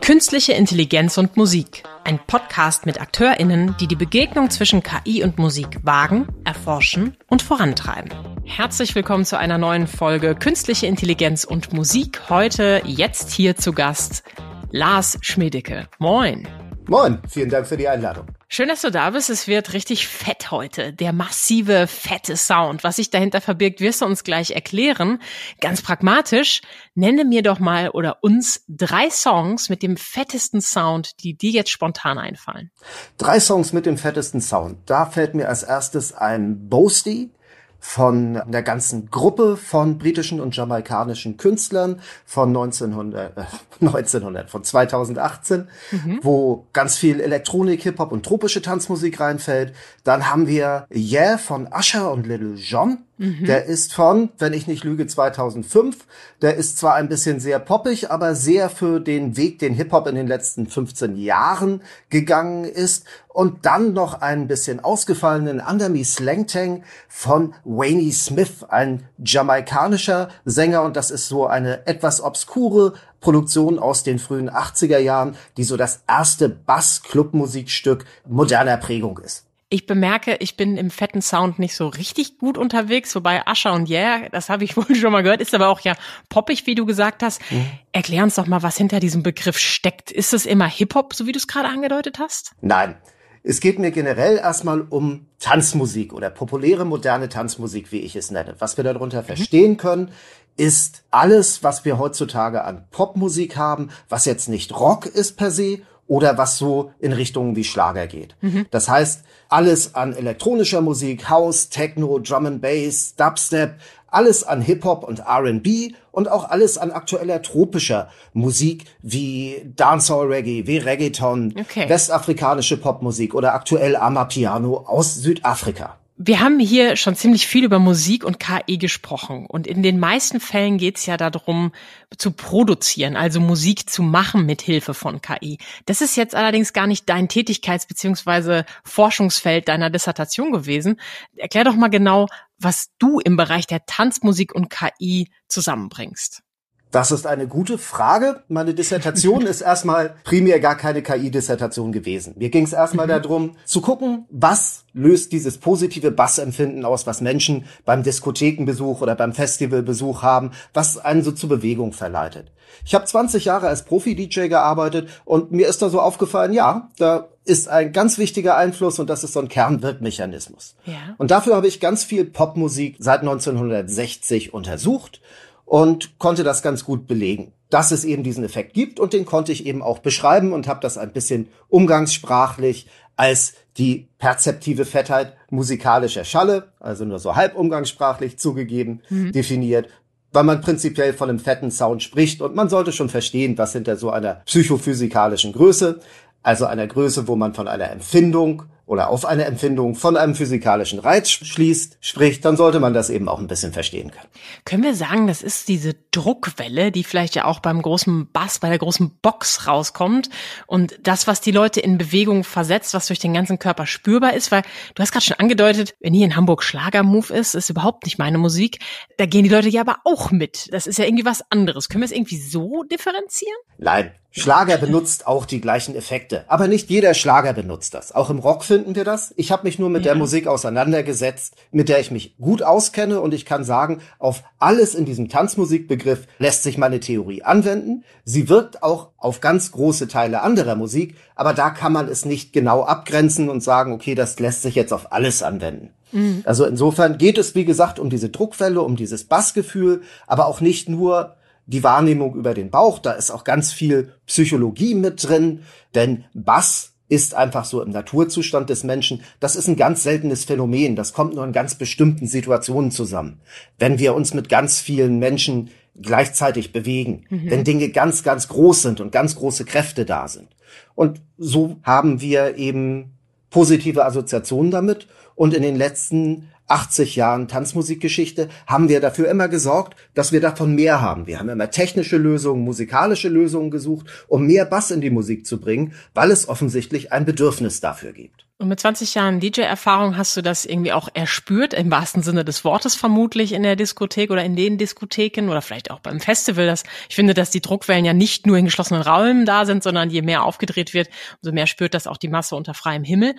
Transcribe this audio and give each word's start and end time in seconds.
Künstliche 0.00 0.54
Intelligenz 0.54 1.18
und 1.18 1.36
Musik. 1.36 1.82
Ein 2.02 2.18
Podcast 2.26 2.86
mit 2.86 3.00
AkteurInnen, 3.00 3.76
die 3.78 3.86
die 3.86 3.94
Begegnung 3.94 4.48
zwischen 4.48 4.82
KI 4.82 5.22
und 5.22 5.38
Musik 5.38 5.78
wagen, 5.82 6.26
erforschen 6.44 7.16
und 7.28 7.42
vorantreiben. 7.42 8.10
Herzlich 8.44 8.94
willkommen 8.94 9.24
zu 9.24 9.38
einer 9.38 9.58
neuen 9.58 9.86
Folge 9.86 10.34
Künstliche 10.34 10.86
Intelligenz 10.86 11.44
und 11.44 11.72
Musik. 11.74 12.22
Heute, 12.30 12.80
jetzt 12.84 13.30
hier 13.30 13.56
zu 13.56 13.72
Gast, 13.72 14.24
Lars 14.70 15.18
Schmedecke. 15.20 15.88
Moin. 15.98 16.48
Moin, 16.88 17.18
vielen 17.28 17.50
Dank 17.50 17.66
für 17.66 17.76
die 17.76 17.86
Einladung. 17.86 18.26
Schön, 18.50 18.68
dass 18.68 18.80
du 18.80 18.90
da 18.90 19.10
bist. 19.10 19.28
Es 19.28 19.46
wird 19.46 19.74
richtig 19.74 20.08
fett 20.08 20.50
heute. 20.50 20.94
Der 20.94 21.12
massive, 21.12 21.86
fette 21.86 22.34
Sound. 22.34 22.82
Was 22.82 22.96
sich 22.96 23.10
dahinter 23.10 23.42
verbirgt, 23.42 23.80
wirst 23.80 24.00
du 24.00 24.06
uns 24.06 24.24
gleich 24.24 24.52
erklären. 24.52 25.20
Ganz 25.60 25.82
pragmatisch, 25.82 26.62
nenne 26.94 27.26
mir 27.26 27.42
doch 27.42 27.58
mal 27.58 27.90
oder 27.90 28.22
uns 28.22 28.64
drei 28.66 29.10
Songs 29.10 29.68
mit 29.68 29.82
dem 29.82 29.98
fettesten 29.98 30.62
Sound, 30.62 31.22
die 31.22 31.36
dir 31.36 31.50
jetzt 31.50 31.70
spontan 31.70 32.16
einfallen. 32.16 32.70
Drei 33.18 33.38
Songs 33.38 33.74
mit 33.74 33.84
dem 33.84 33.98
fettesten 33.98 34.40
Sound. 34.40 34.78
Da 34.86 35.04
fällt 35.04 35.34
mir 35.34 35.50
als 35.50 35.62
erstes 35.62 36.14
ein 36.14 36.70
Boasty 36.70 37.30
von 37.78 38.42
der 38.46 38.62
ganzen 38.62 39.10
Gruppe 39.10 39.56
von 39.56 39.98
britischen 39.98 40.40
und 40.40 40.56
jamaikanischen 40.56 41.36
Künstlern 41.36 42.00
von 42.26 42.48
1900, 42.48 43.38
äh, 43.38 43.42
1900 43.80 44.50
von 44.50 44.64
2018, 44.64 45.68
mhm. 45.92 46.20
wo 46.22 46.66
ganz 46.72 46.96
viel 46.96 47.20
Elektronik, 47.20 47.82
Hip-Hop 47.82 48.12
und 48.12 48.26
tropische 48.26 48.62
Tanzmusik 48.62 49.20
reinfällt. 49.20 49.74
Dann 50.04 50.28
haben 50.30 50.46
wir 50.46 50.86
Yeah 50.94 51.38
von 51.38 51.68
Usher 51.72 52.10
und 52.10 52.26
Little 52.26 52.54
John. 52.54 53.04
Der 53.18 53.64
ist 53.64 53.94
von, 53.94 54.30
wenn 54.38 54.52
ich 54.52 54.68
nicht 54.68 54.84
lüge, 54.84 55.06
2005. 55.06 56.06
Der 56.40 56.54
ist 56.54 56.78
zwar 56.78 56.94
ein 56.94 57.08
bisschen 57.08 57.40
sehr 57.40 57.58
poppig, 57.58 58.10
aber 58.10 58.36
sehr 58.36 58.70
für 58.70 59.00
den 59.00 59.36
Weg, 59.36 59.58
den 59.58 59.74
Hip-Hop 59.74 60.06
in 60.06 60.14
den 60.14 60.28
letzten 60.28 60.68
15 60.68 61.16
Jahren 61.16 61.82
gegangen 62.10 62.64
ist. 62.64 63.04
Und 63.28 63.66
dann 63.66 63.92
noch 63.92 64.20
ein 64.20 64.46
bisschen 64.46 64.80
ausgefallenen 64.80 65.60
Under 65.60 65.88
Me 65.88 66.04
Slang 66.04 66.46
Tang 66.46 66.84
von 67.08 67.54
Wayne 67.64 68.12
Smith, 68.12 68.64
ein 68.68 69.04
jamaikanischer 69.18 70.28
Sänger. 70.44 70.82
Und 70.82 70.96
das 70.96 71.10
ist 71.10 71.26
so 71.26 71.46
eine 71.46 71.86
etwas 71.88 72.20
obskure 72.20 72.94
Produktion 73.20 73.80
aus 73.80 74.04
den 74.04 74.20
frühen 74.20 74.48
80er 74.48 74.98
Jahren, 74.98 75.34
die 75.56 75.64
so 75.64 75.76
das 75.76 76.02
erste 76.06 76.48
Bass-Club-Musikstück 76.48 78.04
moderner 78.26 78.76
Prägung 78.76 79.18
ist. 79.18 79.47
Ich 79.70 79.86
bemerke, 79.86 80.36
ich 80.40 80.56
bin 80.56 80.78
im 80.78 80.90
fetten 80.90 81.20
Sound 81.20 81.58
nicht 81.58 81.76
so 81.76 81.88
richtig 81.88 82.38
gut 82.38 82.56
unterwegs, 82.56 83.14
wobei 83.14 83.46
Ascher 83.46 83.74
und 83.74 83.90
Yeah, 83.90 84.28
das 84.30 84.48
habe 84.48 84.64
ich 84.64 84.76
wohl 84.76 84.94
schon 84.94 85.12
mal 85.12 85.22
gehört, 85.22 85.42
ist 85.42 85.54
aber 85.54 85.68
auch 85.68 85.80
ja 85.80 85.94
poppig, 86.30 86.66
wie 86.66 86.74
du 86.74 86.86
gesagt 86.86 87.22
hast. 87.22 87.42
Mhm. 87.50 87.66
Erklär 87.92 88.22
uns 88.22 88.36
doch 88.36 88.46
mal, 88.46 88.62
was 88.62 88.78
hinter 88.78 88.98
diesem 88.98 89.22
Begriff 89.22 89.58
steckt. 89.58 90.10
Ist 90.10 90.32
es 90.32 90.46
immer 90.46 90.66
Hip-Hop, 90.66 91.12
so 91.14 91.26
wie 91.26 91.32
du 91.32 91.38
es 91.38 91.46
gerade 91.46 91.68
angedeutet 91.68 92.18
hast? 92.18 92.52
Nein. 92.60 92.96
Es 93.44 93.60
geht 93.60 93.78
mir 93.78 93.92
generell 93.92 94.36
erstmal 94.36 94.80
um 94.80 95.26
Tanzmusik 95.38 96.12
oder 96.12 96.28
populäre 96.28 96.84
moderne 96.84 97.28
Tanzmusik, 97.28 97.92
wie 97.92 98.00
ich 98.00 98.16
es 98.16 98.30
nenne. 98.30 98.56
Was 98.58 98.76
wir 98.76 98.84
darunter 98.84 99.22
mhm. 99.22 99.26
verstehen 99.26 99.76
können, 99.76 100.10
ist 100.56 101.04
alles, 101.10 101.62
was 101.62 101.84
wir 101.84 101.98
heutzutage 101.98 102.64
an 102.64 102.86
Popmusik 102.90 103.56
haben, 103.56 103.90
was 104.08 104.24
jetzt 104.24 104.48
nicht 104.48 104.78
Rock 104.78 105.06
ist 105.06 105.36
per 105.36 105.50
se 105.50 105.82
oder 106.08 106.36
was 106.36 106.58
so 106.58 106.90
in 106.98 107.12
Richtungen 107.12 107.54
wie 107.54 107.64
Schlager 107.64 108.06
geht. 108.06 108.34
Mhm. 108.40 108.66
Das 108.70 108.88
heißt, 108.88 109.22
alles 109.48 109.94
an 109.94 110.14
elektronischer 110.14 110.80
Musik, 110.80 111.30
House, 111.30 111.68
Techno, 111.68 112.18
Drum 112.18 112.46
and 112.46 112.60
Bass, 112.60 113.14
Dubstep, 113.16 113.76
alles 114.10 114.42
an 114.42 114.62
Hip-Hop 114.62 115.04
und 115.04 115.20
R&B 115.20 115.92
und 116.10 116.28
auch 116.28 116.48
alles 116.48 116.78
an 116.78 116.90
aktueller 116.90 117.42
tropischer 117.42 118.08
Musik 118.32 118.86
wie 119.02 119.70
Dancehall 119.76 120.26
Reggae, 120.26 120.66
wie 120.66 120.78
Reggaeton, 120.78 121.54
okay. 121.60 121.88
westafrikanische 121.88 122.78
Popmusik 122.78 123.34
oder 123.34 123.54
aktuell 123.54 123.96
Amapiano 123.96 124.78
aus 124.86 125.14
Südafrika. 125.14 125.98
Wir 126.20 126.40
haben 126.40 126.58
hier 126.58 126.96
schon 126.96 127.14
ziemlich 127.14 127.46
viel 127.46 127.62
über 127.62 127.78
Musik 127.78 128.24
und 128.24 128.40
KI 128.40 128.76
gesprochen 128.76 129.46
und 129.46 129.68
in 129.68 129.84
den 129.84 130.00
meisten 130.00 130.40
Fällen 130.40 130.76
geht 130.76 130.96
es 130.96 131.06
ja 131.06 131.16
darum, 131.16 131.70
zu 132.16 132.32
produzieren, 132.32 133.14
also 133.14 133.38
Musik 133.38 133.88
zu 133.88 134.02
machen 134.02 134.44
mit 134.44 134.60
Hilfe 134.60 134.94
von 134.94 135.22
KI. 135.22 135.58
Das 135.86 136.00
ist 136.00 136.16
jetzt 136.16 136.34
allerdings 136.34 136.72
gar 136.72 136.88
nicht 136.88 137.08
dein 137.08 137.28
Tätigkeits- 137.28 137.86
bzw. 137.86 138.64
Forschungsfeld 138.82 139.68
deiner 139.68 139.90
Dissertation 139.90 140.50
gewesen. 140.50 141.00
Erklär 141.36 141.62
doch 141.62 141.76
mal 141.76 141.86
genau, 141.86 142.26
was 142.58 142.88
du 142.98 143.20
im 143.20 143.36
Bereich 143.36 143.68
der 143.68 143.86
Tanzmusik 143.86 144.52
und 144.56 144.70
KI 144.70 145.30
zusammenbringst. 145.46 146.42
Das 146.90 147.10
ist 147.10 147.26
eine 147.26 147.46
gute 147.46 147.76
Frage. 147.76 148.42
Meine 148.48 148.74
Dissertation 148.74 149.42
ist 149.46 149.60
erstmal 149.60 150.14
primär 150.24 150.60
gar 150.60 150.76
keine 150.76 151.02
KI-Dissertation 151.02 151.92
gewesen. 151.92 152.34
Mir 152.38 152.50
ging 152.50 152.64
es 152.64 152.72
erstmal 152.72 153.06
mhm. 153.06 153.10
darum, 153.10 153.56
zu 153.64 153.80
gucken, 153.80 154.26
was 154.30 154.84
löst 154.94 155.32
dieses 155.32 155.58
positive 155.58 156.10
Bassempfinden 156.10 156.84
aus, 156.84 157.06
was 157.06 157.20
Menschen 157.20 157.66
beim 157.84 158.02
Diskothekenbesuch 158.02 159.00
oder 159.02 159.14
beim 159.14 159.32
Festivalbesuch 159.32 160.22
haben, 160.22 160.52
was 160.72 160.98
einen 160.98 161.22
so 161.22 161.32
zur 161.32 161.50
Bewegung 161.50 161.92
verleitet. 161.92 162.50
Ich 162.84 162.94
habe 162.94 163.04
20 163.04 163.44
Jahre 163.44 163.68
als 163.68 163.84
Profi-DJ 163.84 164.48
gearbeitet 164.48 165.08
und 165.24 165.52
mir 165.52 165.68
ist 165.68 165.82
da 165.82 165.88
so 165.88 166.00
aufgefallen, 166.00 166.52
ja, 166.52 166.90
da 166.98 167.28
ist 167.44 167.68
ein 167.68 167.92
ganz 167.92 168.18
wichtiger 168.18 168.56
Einfluss 168.56 168.98
und 168.98 169.08
das 169.08 169.24
ist 169.24 169.32
so 169.32 169.40
ein 169.40 169.48
Kernwirkmechanismus. 169.48 170.74
Ja. 170.84 171.14
Und 171.16 171.30
dafür 171.30 171.56
habe 171.56 171.66
ich 171.66 171.80
ganz 171.80 172.04
viel 172.04 172.24
Popmusik 172.24 172.96
seit 172.98 173.20
1960 173.20 174.52
untersucht 174.52 175.20
und 175.68 176.18
konnte 176.18 176.44
das 176.44 176.62
ganz 176.62 176.84
gut 176.84 177.06
belegen, 177.06 177.52
dass 177.68 177.90
es 177.90 178.04
eben 178.04 178.22
diesen 178.22 178.42
Effekt 178.42 178.72
gibt 178.72 178.98
und 178.98 179.12
den 179.12 179.26
konnte 179.26 179.52
ich 179.52 179.66
eben 179.66 179.82
auch 179.82 179.98
beschreiben 179.98 180.52
und 180.54 180.66
habe 180.66 180.80
das 180.80 180.96
ein 180.96 181.12
bisschen 181.12 181.48
umgangssprachlich 181.68 182.88
als 183.16 183.52
die 183.76 184.08
perzeptive 184.18 184.86
Fettheit 184.86 185.34
musikalischer 185.50 186.24
Schalle, 186.24 186.72
also 186.80 187.04
nur 187.04 187.18
so 187.18 187.36
halb 187.36 187.54
umgangssprachlich 187.54 188.38
zugegeben, 188.38 189.02
mhm. 189.10 189.32
definiert, 189.32 189.88
weil 190.32 190.44
man 190.44 190.62
prinzipiell 190.62 191.12
von 191.12 191.28
einem 191.28 191.38
fetten 191.38 191.70
Sound 191.70 192.02
spricht 192.02 192.40
und 192.40 192.54
man 192.54 192.70
sollte 192.70 192.92
schon 192.92 193.10
verstehen, 193.10 193.58
was 193.58 193.72
hinter 193.72 193.96
so 193.96 194.10
einer 194.10 194.40
psychophysikalischen 194.46 195.52
Größe, 195.52 196.00
also 196.42 196.64
einer 196.64 196.86
Größe, 196.86 197.28
wo 197.28 197.36
man 197.36 197.52
von 197.52 197.68
einer 197.68 197.90
Empfindung 197.90 198.62
oder 198.88 199.10
auf 199.10 199.26
eine 199.26 199.44
Empfindung 199.44 199.94
von 199.94 200.16
einem 200.16 200.34
physikalischen 200.34 200.98
Reiz 200.98 201.28
schließt, 201.28 201.98
spricht, 202.00 202.44
dann 202.46 202.56
sollte 202.56 202.80
man 202.80 202.94
das 202.94 203.10
eben 203.10 203.28
auch 203.28 203.38
ein 203.38 203.46
bisschen 203.46 203.74
verstehen 203.74 204.10
können. 204.10 204.28
Können 204.64 204.82
wir 204.82 204.94
sagen, 204.94 205.26
das 205.26 205.42
ist 205.42 205.68
diese 205.68 205.94
Druckwelle, 206.10 206.90
die 206.90 207.04
vielleicht 207.04 207.34
ja 207.34 207.44
auch 207.44 207.60
beim 207.60 207.82
großen 207.82 208.32
Bass, 208.32 208.58
bei 208.60 208.70
der 208.70 208.78
großen 208.78 209.18
Box 209.20 209.66
rauskommt 209.66 210.30
und 210.66 210.98
das, 211.02 211.26
was 211.26 211.42
die 211.42 211.50
Leute 211.50 211.80
in 211.80 211.98
Bewegung 211.98 212.44
versetzt, 212.44 212.94
was 212.94 213.06
durch 213.06 213.18
den 213.18 213.34
ganzen 213.34 213.58
Körper 213.58 213.86
spürbar 213.86 214.32
ist, 214.32 214.50
weil 214.50 214.62
du 214.94 215.02
hast 215.02 215.12
gerade 215.12 215.26
schon 215.26 215.38
angedeutet, 215.38 215.94
wenn 216.00 216.14
hier 216.14 216.24
in 216.24 216.34
Hamburg 216.34 216.62
Schlagermove 216.62 217.30
ist, 217.30 217.54
ist 217.54 217.68
überhaupt 217.68 218.06
nicht 218.06 218.18
meine 218.18 218.38
Musik, 218.38 218.78
da 219.18 219.26
gehen 219.26 219.44
die 219.44 219.50
Leute 219.50 219.68
ja 219.68 219.82
aber 219.82 219.98
auch 220.04 220.30
mit. 220.30 220.72
Das 220.72 220.86
ist 220.86 220.98
ja 220.98 221.04
irgendwie 221.04 221.26
was 221.26 221.44
anderes. 221.50 221.90
Können 221.90 222.00
wir 222.00 222.06
es 222.06 222.12
irgendwie 222.12 222.38
so 222.38 222.84
differenzieren? 222.84 223.56
Nein, 223.76 224.12
Schlager 224.30 224.76
benutzt 224.76 225.26
auch 225.26 225.46
die 225.46 225.60
gleichen 225.60 225.96
Effekte, 225.96 226.44
aber 226.48 226.68
nicht 226.68 226.90
jeder 226.90 227.14
Schlager 227.14 227.54
benutzt 227.54 227.94
das. 227.94 228.12
Auch 228.12 228.28
im 228.28 228.38
Rock 228.38 228.62
finden 228.62 228.94
wir 228.94 229.04
das. 229.04 229.32
Ich 229.36 229.50
habe 229.50 229.64
mich 229.64 229.78
nur 229.78 229.88
mit 229.88 230.04
ja. 230.04 230.12
der 230.12 230.18
Musik 230.18 230.46
auseinandergesetzt, 230.46 231.54
mit 231.72 231.88
der 231.88 231.98
ich 232.00 232.10
mich 232.10 232.36
gut 232.36 232.62
auskenne 232.62 233.20
und 233.20 233.32
ich 233.32 233.46
kann 233.46 233.64
sagen, 233.64 234.02
auf 234.18 234.42
alles 234.58 234.94
in 234.94 235.06
diesem 235.06 235.30
Tanzmusikbegriff 235.30 236.26
lässt 236.38 236.62
sich 236.62 236.76
meine 236.76 237.00
Theorie 237.00 237.42
anwenden. 237.42 238.04
Sie 238.24 238.50
wirkt 238.50 238.82
auch 238.82 239.08
auf 239.16 239.40
ganz 239.40 239.72
große 239.72 240.08
Teile 240.08 240.42
anderer 240.42 240.76
Musik, 240.76 241.16
aber 241.34 241.54
da 241.54 241.70
kann 241.70 241.94
man 241.94 242.06
es 242.06 242.26
nicht 242.26 242.52
genau 242.52 242.82
abgrenzen 242.82 243.48
und 243.48 243.62
sagen, 243.62 243.92
okay, 243.92 244.14
das 244.14 244.38
lässt 244.38 244.60
sich 244.60 244.74
jetzt 244.74 244.92
auf 244.92 245.10
alles 245.10 245.42
anwenden. 245.42 245.90
Mhm. 246.12 246.42
Also 246.44 246.66
insofern 246.66 247.16
geht 247.16 247.38
es, 247.38 247.54
wie 247.54 247.64
gesagt, 247.64 247.98
um 247.98 248.10
diese 248.10 248.28
Druckwelle, 248.28 248.82
um 248.82 248.94
dieses 248.96 249.24
Bassgefühl, 249.24 250.02
aber 250.26 250.46
auch 250.46 250.60
nicht 250.60 250.88
nur 250.88 251.34
die 251.68 251.84
Wahrnehmung 251.84 252.34
über 252.34 252.54
den 252.54 252.70
Bauch. 252.70 252.98
Da 252.98 253.12
ist 253.12 253.30
auch 253.30 253.44
ganz 253.44 253.72
viel 253.72 254.12
Psychologie 254.26 254.94
mit 254.94 255.28
drin, 255.28 255.60
denn 255.94 256.24
Bass 256.34 256.94
ist 257.08 257.34
einfach 257.34 257.64
so 257.64 257.82
im 257.82 257.90
Naturzustand 257.90 258.68
des 258.68 258.84
Menschen. 258.84 259.22
Das 259.40 259.56
ist 259.56 259.68
ein 259.68 259.76
ganz 259.76 260.02
seltenes 260.02 260.44
Phänomen. 260.44 260.96
Das 260.96 261.12
kommt 261.12 261.34
nur 261.34 261.44
in 261.44 261.52
ganz 261.52 261.74
bestimmten 261.76 262.26
Situationen 262.26 262.90
zusammen. 262.90 263.40
Wenn 263.78 263.98
wir 263.98 264.14
uns 264.14 264.34
mit 264.34 264.48
ganz 264.48 264.80
vielen 264.80 265.18
Menschen 265.18 265.70
gleichzeitig 266.00 266.72
bewegen, 266.72 267.24
mhm. 267.28 267.50
wenn 267.50 267.64
Dinge 267.64 267.88
ganz, 267.90 268.22
ganz 268.22 268.48
groß 268.48 268.82
sind 268.82 269.00
und 269.00 269.12
ganz 269.12 269.36
große 269.36 269.64
Kräfte 269.64 270.04
da 270.04 270.28
sind. 270.28 270.48
Und 270.94 271.20
so 271.38 271.76
haben 271.82 272.20
wir 272.20 272.56
eben 272.56 273.12
positive 273.50 274.04
Assoziationen 274.04 274.70
damit. 274.70 275.06
Und 275.34 275.54
in 275.54 275.62
den 275.62 275.76
letzten 275.76 276.48
80 276.68 277.16
Jahren 277.16 277.48
Tanzmusikgeschichte 277.48 278.48
haben 278.66 278.88
wir 278.88 279.00
dafür 279.00 279.28
immer 279.28 279.48
gesorgt, 279.48 279.96
dass 280.14 280.32
wir 280.32 280.40
davon 280.40 280.74
mehr 280.74 281.00
haben. 281.00 281.26
Wir 281.26 281.38
haben 281.38 281.48
immer 281.48 281.70
technische 281.70 282.18
Lösungen, 282.18 282.62
musikalische 282.62 283.28
Lösungen 283.28 283.70
gesucht, 283.70 284.06
um 284.28 284.46
mehr 284.46 284.66
Bass 284.66 284.90
in 284.90 285.00
die 285.00 285.10
Musik 285.10 285.46
zu 285.46 285.60
bringen, 285.60 285.94
weil 286.14 286.30
es 286.30 286.48
offensichtlich 286.48 287.12
ein 287.12 287.24
Bedürfnis 287.24 287.80
dafür 287.80 288.12
gibt. 288.12 288.48
Und 288.60 288.66
mit 288.66 288.80
20 288.80 289.14
Jahren 289.14 289.38
DJ-Erfahrung 289.38 290.16
hast 290.16 290.36
du 290.36 290.42
das 290.42 290.64
irgendwie 290.64 290.92
auch 290.92 291.08
erspürt, 291.14 291.74
im 291.74 291.92
wahrsten 291.92 292.24
Sinne 292.24 292.44
des 292.44 292.64
Wortes 292.64 292.96
vermutlich 292.96 293.52
in 293.52 293.62
der 293.62 293.76
Diskothek 293.76 294.32
oder 294.32 294.42
in 294.42 294.56
den 294.56 294.78
Diskotheken 294.78 295.48
oder 295.48 295.62
vielleicht 295.62 295.92
auch 295.92 296.00
beim 296.00 296.18
Festival. 296.18 296.66
Das, 296.66 296.82
ich 297.08 297.14
finde, 297.14 297.34
dass 297.34 297.50
die 297.50 297.60
Druckwellen 297.60 298.04
ja 298.04 298.14
nicht 298.14 298.48
nur 298.48 298.56
in 298.56 298.64
geschlossenen 298.64 299.02
Räumen 299.02 299.46
da 299.46 299.64
sind, 299.64 299.84
sondern 299.84 300.10
je 300.10 300.22
mehr 300.22 300.42
aufgedreht 300.42 300.92
wird, 300.92 301.08
umso 301.40 301.54
mehr 301.54 301.68
spürt 301.68 301.94
das 301.94 302.08
auch 302.08 302.16
die 302.16 302.26
Masse 302.26 302.56
unter 302.56 302.74
freiem 302.74 303.04
Himmel. 303.04 303.36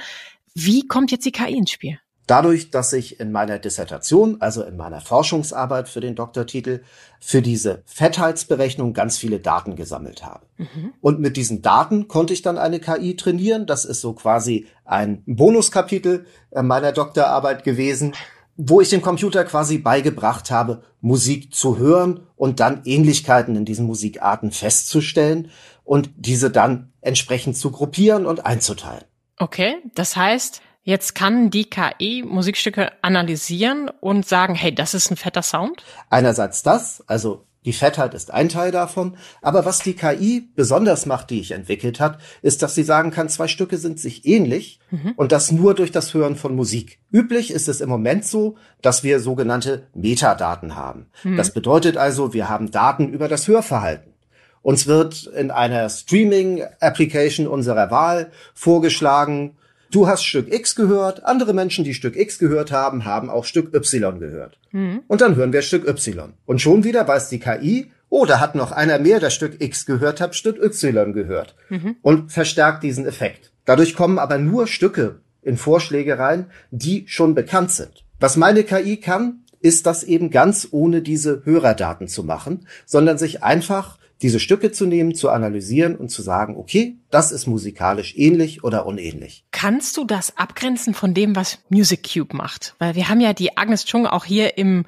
Wie 0.56 0.88
kommt 0.88 1.12
jetzt 1.12 1.26
die 1.26 1.34
KI 1.34 1.58
ins 1.58 1.72
Spiel? 1.72 2.00
Dadurch, 2.30 2.70
dass 2.70 2.94
ich 2.94 3.20
in 3.20 3.32
meiner 3.32 3.58
Dissertation, 3.58 4.38
also 4.40 4.62
in 4.62 4.78
meiner 4.78 5.02
Forschungsarbeit 5.02 5.90
für 5.90 6.00
den 6.00 6.14
Doktortitel, 6.14 6.84
für 7.20 7.42
diese 7.42 7.82
Fettheitsberechnung 7.88 8.94
ganz 8.94 9.18
viele 9.18 9.40
Daten 9.40 9.76
gesammelt 9.76 10.24
habe. 10.24 10.46
Mhm. 10.58 10.94
Und 11.02 11.20
mit 11.20 11.38
diesen 11.38 11.64
Daten 11.64 12.08
konnte 12.08 12.34
ich 12.34 12.44
dann 12.44 12.60
eine 12.60 12.80
KI 12.80 13.16
trainieren. 13.16 13.66
Das 13.66 13.84
ist 13.84 14.02
so 14.02 14.14
quasi 14.14 14.68
ein 14.86 15.24
Bonuskapitel 15.26 16.28
meiner 16.54 16.92
Doktorarbeit 16.92 17.64
gewesen, 17.64 18.14
wo 18.58 18.80
ich 18.80 18.90
dem 18.90 19.02
Computer 19.02 19.44
quasi 19.44 19.80
beigebracht 19.80 20.52
habe, 20.52 20.84
Musik 21.02 21.56
zu 21.56 21.80
hören 21.80 22.28
und 22.36 22.60
dann 22.60 22.82
Ähnlichkeiten 22.86 23.56
in 23.56 23.66
diesen 23.66 23.88
Musikarten 23.88 24.52
festzustellen 24.52 25.50
und 25.84 26.12
diese 26.16 26.52
dann 26.52 26.94
entsprechend 27.02 27.58
zu 27.58 27.72
gruppieren 27.72 28.28
und 28.28 28.46
einzuteilen. 28.46 29.06
Okay, 29.40 29.78
das 29.96 30.16
heißt, 30.16 30.62
Jetzt 30.90 31.14
kann 31.14 31.52
die 31.52 31.70
KI 31.70 32.24
Musikstücke 32.28 32.92
analysieren 33.04 33.92
und 34.00 34.28
sagen, 34.28 34.56
hey, 34.56 34.74
das 34.74 34.96
ist 34.96 35.12
ein 35.12 35.18
fetter 35.18 35.44
Sound? 35.44 35.84
Einerseits 36.10 36.64
das, 36.64 37.04
also 37.06 37.46
die 37.64 37.74
Fettheit 37.74 38.16
ist 38.16 38.34
ein 38.34 38.50
Teil 38.50 38.72
davon. 38.72 39.16
Aber 39.44 39.66
was 39.66 39.84
die 39.84 39.94
KI 39.94 40.50
besonders 40.56 41.06
macht, 41.06 41.30
die 41.30 41.42
ich 41.42 41.52
entwickelt 41.52 42.00
hat, 42.00 42.18
ist, 42.42 42.64
dass 42.64 42.74
sie 42.74 42.82
sagen 42.82 43.12
kann, 43.12 43.30
zwei 43.30 43.48
Stücke 43.48 43.78
sind 43.78 44.00
sich 44.00 44.26
ähnlich 44.26 44.80
mhm. 44.90 45.14
und 45.16 45.32
das 45.32 45.52
nur 45.52 45.76
durch 45.76 45.92
das 45.92 46.16
Hören 46.16 46.36
von 46.36 46.56
Musik. 46.56 46.98
Üblich 47.12 47.52
ist 47.52 47.68
es 47.68 47.82
im 47.82 47.90
Moment 47.90 48.26
so, 48.26 48.58
dass 48.82 49.04
wir 49.04 49.20
sogenannte 49.20 49.86
Metadaten 49.94 50.76
haben. 50.76 51.12
Mhm. 51.24 51.38
Das 51.38 51.54
bedeutet 51.54 51.98
also, 51.98 52.34
wir 52.34 52.50
haben 52.50 52.72
Daten 52.72 53.10
über 53.10 53.28
das 53.28 53.48
Hörverhalten. 53.48 54.16
Uns 54.64 54.88
wird 54.88 55.28
in 55.28 55.52
einer 55.52 55.88
Streaming-Application 55.88 57.46
unserer 57.46 57.92
Wahl 57.92 58.32
vorgeschlagen, 58.56 59.56
Du 59.92 60.08
hast 60.08 60.24
Stück 60.24 60.54
X 60.54 60.76
gehört, 60.76 61.26
andere 61.26 61.54
Menschen, 61.54 61.84
die 61.84 61.94
Stück 61.96 62.16
X 62.16 62.38
gehört 62.38 62.72
haben, 62.72 63.06
haben 63.06 63.30
auch 63.30 63.46
Stück 63.46 63.74
Y 63.74 64.20
gehört. 64.20 64.60
Mhm. 64.72 65.02
Und 65.08 65.22
dann 65.22 65.36
hören 65.36 65.54
wir 65.54 65.62
Stück 65.62 65.88
Y. 65.88 66.34
Und 66.46 66.62
schon 66.62 66.84
wieder 66.84 67.08
weiß 67.08 67.30
die 67.30 67.40
KI, 67.40 67.92
oh, 68.10 68.26
da 68.26 68.40
hat 68.40 68.56
noch 68.56 68.72
einer 68.72 69.00
mehr, 69.00 69.20
der 69.20 69.30
Stück 69.30 69.60
X 69.62 69.86
gehört 69.86 70.22
hat, 70.22 70.36
Stück 70.36 70.62
Y 70.62 71.14
gehört. 71.14 71.56
Mhm. 71.70 71.96
Und 72.02 72.32
verstärkt 72.32 72.84
diesen 72.84 73.06
Effekt. 73.06 73.52
Dadurch 73.66 73.96
kommen 73.96 74.20
aber 74.20 74.38
nur 74.38 74.68
Stücke 74.68 75.22
in 75.42 75.58
Vorschläge 75.58 76.20
rein, 76.20 76.48
die 76.72 77.06
schon 77.08 77.36
bekannt 77.36 77.72
sind. 77.72 78.04
Was 78.20 78.36
meine 78.38 78.64
KI 78.64 78.98
kann, 78.98 79.44
ist 79.62 79.86
das 79.86 80.04
eben 80.04 80.32
ganz 80.32 80.68
ohne 80.72 81.02
diese 81.02 81.46
Hörerdaten 81.46 82.08
zu 82.08 82.24
machen, 82.24 82.68
sondern 82.86 83.18
sich 83.18 83.44
einfach 83.44 83.99
diese 84.22 84.40
Stücke 84.40 84.72
zu 84.72 84.86
nehmen, 84.86 85.16
zu 85.16 85.30
analysieren 85.30 85.96
und 85.96 86.10
zu 86.10 86.22
sagen, 86.22 86.58
okay, 86.58 86.98
das 87.10 87.32
ist 87.32 87.48
musikalisch 87.48 88.16
ähnlich 88.18 88.64
oder 88.64 88.86
unähnlich. 88.86 89.46
Kannst 89.52 89.98
du 89.98 90.04
das 90.04 90.38
abgrenzen 90.38 90.94
von 90.94 91.14
dem, 91.14 91.36
was 91.36 91.60
Music 91.70 92.08
Cube 92.14 92.36
macht? 92.36 92.76
Weil 92.80 92.96
wir 92.96 93.10
haben 93.10 93.22
ja 93.22 93.34
die 93.34 93.58
Agnes 93.58 93.86
Chung 93.86 94.06
auch 94.06 94.26
hier 94.26 94.58
im 94.58 94.86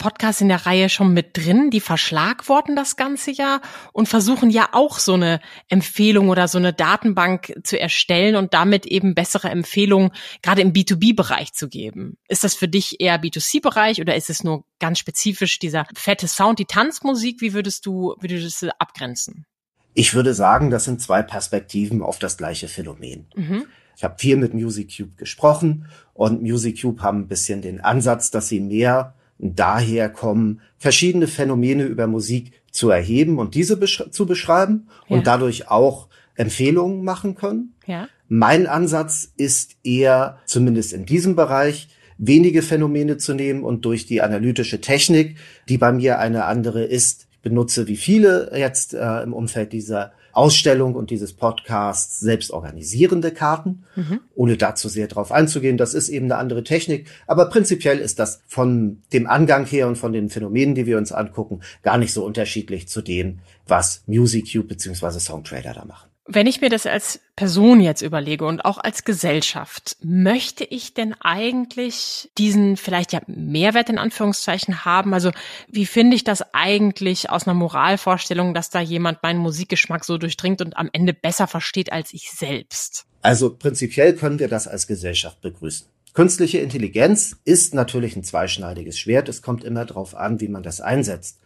Podcast 0.00 0.40
in 0.40 0.48
der 0.48 0.66
Reihe 0.66 0.88
schon 0.88 1.12
mit 1.12 1.36
drin, 1.36 1.70
die 1.70 1.78
verschlagworten 1.78 2.74
das 2.74 2.96
ganze 2.96 3.30
ja 3.30 3.60
und 3.92 4.08
versuchen 4.08 4.50
ja 4.50 4.70
auch 4.72 4.98
so 4.98 5.12
eine 5.14 5.40
Empfehlung 5.68 6.30
oder 6.30 6.48
so 6.48 6.58
eine 6.58 6.72
Datenbank 6.72 7.52
zu 7.62 7.78
erstellen 7.78 8.34
und 8.34 8.54
damit 8.54 8.86
eben 8.86 9.14
bessere 9.14 9.50
Empfehlungen 9.50 10.10
gerade 10.42 10.62
im 10.62 10.72
B2B-Bereich 10.72 11.52
zu 11.52 11.68
geben. 11.68 12.16
Ist 12.28 12.42
das 12.42 12.54
für 12.54 12.66
dich 12.66 13.00
eher 13.00 13.22
B2C-Bereich 13.22 14.00
oder 14.00 14.16
ist 14.16 14.30
es 14.30 14.42
nur 14.42 14.64
ganz 14.80 14.98
spezifisch 14.98 15.58
dieser 15.58 15.86
fette 15.94 16.26
Sound, 16.26 16.58
die 16.58 16.64
Tanzmusik? 16.64 17.42
Wie 17.42 17.52
würdest 17.52 17.84
du, 17.84 18.16
wie 18.20 18.30
würdest 18.30 18.62
du 18.62 18.80
abgrenzen? 18.80 19.44
Ich 19.92 20.14
würde 20.14 20.32
sagen, 20.32 20.70
das 20.70 20.84
sind 20.84 21.02
zwei 21.02 21.22
Perspektiven 21.22 22.00
auf 22.00 22.18
das 22.18 22.38
gleiche 22.38 22.68
Phänomen. 22.68 23.26
Mhm. 23.36 23.66
Ich 23.96 24.02
habe 24.02 24.16
viel 24.18 24.36
mit 24.36 24.54
Music 24.54 24.96
Cube 24.96 25.16
gesprochen 25.16 25.86
und 26.14 26.40
Music 26.40 26.80
Cube 26.80 27.02
haben 27.02 27.20
ein 27.20 27.28
bisschen 27.28 27.60
den 27.60 27.82
Ansatz, 27.82 28.30
dass 28.30 28.48
sie 28.48 28.60
mehr 28.60 29.14
daher 29.40 30.08
kommen, 30.08 30.60
verschiedene 30.78 31.26
Phänomene 31.26 31.84
über 31.84 32.06
Musik 32.06 32.52
zu 32.70 32.90
erheben 32.90 33.38
und 33.38 33.54
diese 33.54 33.76
besch 33.76 34.04
zu 34.10 34.26
beschreiben 34.26 34.88
ja. 35.08 35.16
und 35.16 35.26
dadurch 35.26 35.68
auch 35.68 36.08
Empfehlungen 36.34 37.04
machen 37.04 37.34
können. 37.34 37.74
Ja. 37.86 38.08
Mein 38.28 38.66
Ansatz 38.66 39.32
ist 39.36 39.76
eher, 39.82 40.38
zumindest 40.46 40.92
in 40.92 41.04
diesem 41.04 41.34
Bereich, 41.34 41.88
wenige 42.16 42.62
Phänomene 42.62 43.16
zu 43.16 43.34
nehmen 43.34 43.64
und 43.64 43.84
durch 43.84 44.06
die 44.06 44.20
analytische 44.20 44.80
Technik, 44.80 45.36
die 45.68 45.78
bei 45.78 45.90
mir 45.90 46.18
eine 46.18 46.44
andere 46.44 46.84
ist, 46.84 47.26
ich 47.32 47.40
benutze 47.40 47.88
wie 47.88 47.96
viele 47.96 48.52
jetzt 48.54 48.92
äh, 48.92 49.22
im 49.22 49.32
Umfeld 49.32 49.72
dieser 49.72 50.12
Ausstellung 50.32 50.94
und 50.94 51.10
dieses 51.10 51.32
Podcasts 51.32 52.20
selbst 52.20 52.50
organisierende 52.50 53.32
Karten, 53.32 53.84
mhm. 53.96 54.20
ohne 54.34 54.56
dazu 54.56 54.88
sehr 54.88 55.08
drauf 55.08 55.32
einzugehen. 55.32 55.76
Das 55.76 55.94
ist 55.94 56.08
eben 56.08 56.26
eine 56.26 56.36
andere 56.36 56.64
Technik. 56.64 57.08
Aber 57.26 57.46
prinzipiell 57.46 57.98
ist 57.98 58.18
das 58.18 58.42
von 58.46 59.02
dem 59.12 59.26
Angang 59.26 59.66
her 59.66 59.88
und 59.88 59.96
von 59.96 60.12
den 60.12 60.28
Phänomenen, 60.28 60.74
die 60.74 60.86
wir 60.86 60.98
uns 60.98 61.12
angucken, 61.12 61.60
gar 61.82 61.98
nicht 61.98 62.12
so 62.12 62.24
unterschiedlich 62.24 62.88
zu 62.88 63.02
dem, 63.02 63.40
was 63.66 64.02
MusicCube 64.06 64.68
bzw. 64.68 65.18
Songtrader 65.18 65.74
da 65.74 65.84
machen. 65.84 66.09
Wenn 66.32 66.46
ich 66.46 66.60
mir 66.60 66.68
das 66.70 66.86
als 66.86 67.18
Person 67.34 67.80
jetzt 67.80 68.02
überlege 68.02 68.44
und 68.44 68.64
auch 68.64 68.78
als 68.78 69.02
Gesellschaft, 69.02 69.96
möchte 70.00 70.62
ich 70.62 70.94
denn 70.94 71.12
eigentlich 71.18 72.30
diesen 72.38 72.76
vielleicht 72.76 73.12
ja 73.12 73.20
Mehrwert 73.26 73.88
in 73.88 73.98
Anführungszeichen 73.98 74.84
haben? 74.84 75.12
Also 75.12 75.32
wie 75.66 75.86
finde 75.86 76.14
ich 76.14 76.22
das 76.22 76.44
eigentlich 76.54 77.30
aus 77.30 77.48
einer 77.48 77.54
Moralvorstellung, 77.54 78.54
dass 78.54 78.70
da 78.70 78.80
jemand 78.80 79.24
meinen 79.24 79.40
Musikgeschmack 79.40 80.04
so 80.04 80.18
durchdringt 80.18 80.60
und 80.60 80.76
am 80.76 80.88
Ende 80.92 81.14
besser 81.14 81.48
versteht 81.48 81.90
als 81.90 82.14
ich 82.14 82.30
selbst? 82.30 83.06
Also 83.22 83.56
prinzipiell 83.56 84.14
können 84.14 84.38
wir 84.38 84.48
das 84.48 84.68
als 84.68 84.86
Gesellschaft 84.86 85.40
begrüßen. 85.40 85.88
Künstliche 86.12 86.58
Intelligenz 86.58 87.38
ist 87.44 87.74
natürlich 87.74 88.14
ein 88.14 88.22
zweischneidiges 88.22 89.00
Schwert. 89.00 89.28
Es 89.28 89.42
kommt 89.42 89.64
immer 89.64 89.84
darauf 89.84 90.14
an, 90.14 90.40
wie 90.40 90.48
man 90.48 90.62
das 90.62 90.80
einsetzt. 90.80 91.40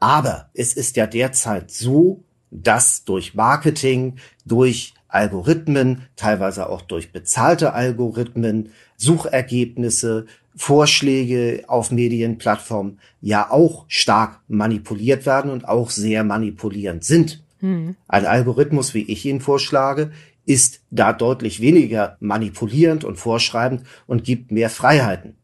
Aber 0.00 0.48
es 0.54 0.72
ist 0.72 0.96
ja 0.96 1.06
derzeit 1.06 1.70
so, 1.70 2.24
dass 2.52 3.04
durch 3.04 3.34
Marketing, 3.34 4.16
durch 4.44 4.94
Algorithmen, 5.08 6.02
teilweise 6.16 6.68
auch 6.68 6.82
durch 6.82 7.12
bezahlte 7.12 7.72
Algorithmen, 7.72 8.70
Suchergebnisse, 8.96 10.26
Vorschläge 10.54 11.64
auf 11.66 11.90
Medienplattformen 11.90 13.00
ja 13.22 13.50
auch 13.50 13.86
stark 13.88 14.40
manipuliert 14.48 15.24
werden 15.24 15.50
und 15.50 15.66
auch 15.66 15.90
sehr 15.90 16.24
manipulierend 16.24 17.04
sind. 17.04 17.42
Mhm. 17.60 17.96
Ein 18.06 18.26
Algorithmus, 18.26 18.92
wie 18.92 19.02
ich 19.02 19.24
ihn 19.24 19.40
vorschlage, 19.40 20.12
ist 20.44 20.80
da 20.90 21.12
deutlich 21.12 21.60
weniger 21.60 22.16
manipulierend 22.20 23.04
und 23.04 23.16
vorschreibend 23.16 23.84
und 24.06 24.24
gibt 24.24 24.50
mehr 24.50 24.68
Freiheiten. 24.68 25.36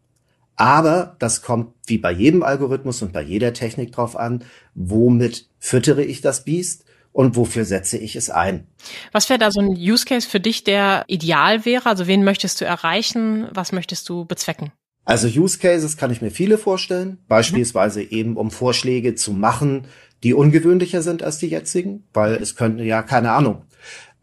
Aber 0.57 1.17
das 1.21 1.41
kommt 1.41 1.73
wie 1.87 1.99
bei 1.99 2.11
jedem 2.11 2.43
Algorithmus 2.43 3.01
und 3.01 3.13
bei 3.13 3.23
jeder 3.23 3.53
Technik 3.53 3.93
drauf 3.93 4.17
an, 4.17 4.45
womit 4.75 5.49
füttere 5.59 6.03
ich 6.03 6.21
das 6.21 6.45
Biest 6.45 6.85
und 7.13 7.37
wofür 7.37 7.65
setze 7.65 7.99
ich 7.99 8.17
es 8.17 8.31
ein. 8.31 8.67
Was 9.13 9.29
wäre 9.29 9.39
da 9.39 9.51
so 9.51 9.61
ein 9.61 9.71
Use 9.71 10.05
Case 10.05 10.29
für 10.29 10.41
dich, 10.41 10.65
der 10.65 11.05
ideal 11.09 11.65
wäre? 11.65 11.87
Also 11.87 12.07
wen 12.07 12.25
möchtest 12.25 12.61
du 12.61 12.65
erreichen? 12.65 13.49
Was 13.53 13.73
möchtest 13.73 14.09
du 14.09 14.25
bezwecken? 14.25 14.73
Also 15.05 15.27
Use 15.27 15.59
Cases 15.59 15.97
kann 15.97 16.11
ich 16.11 16.21
mir 16.21 16.31
viele 16.31 16.59
vorstellen, 16.59 17.19
beispielsweise 17.29 18.01
mhm. 18.01 18.09
eben 18.11 18.37
um 18.37 18.51
Vorschläge 18.51 19.15
zu 19.15 19.33
machen, 19.33 19.87
die 20.23 20.35
ungewöhnlicher 20.35 21.01
sind 21.01 21.23
als 21.23 21.39
die 21.39 21.47
jetzigen, 21.47 22.05
weil 22.13 22.35
es 22.35 22.57
könnte 22.57 22.83
ja 22.83 23.03
keine 23.03 23.33
Ahnung 23.33 23.63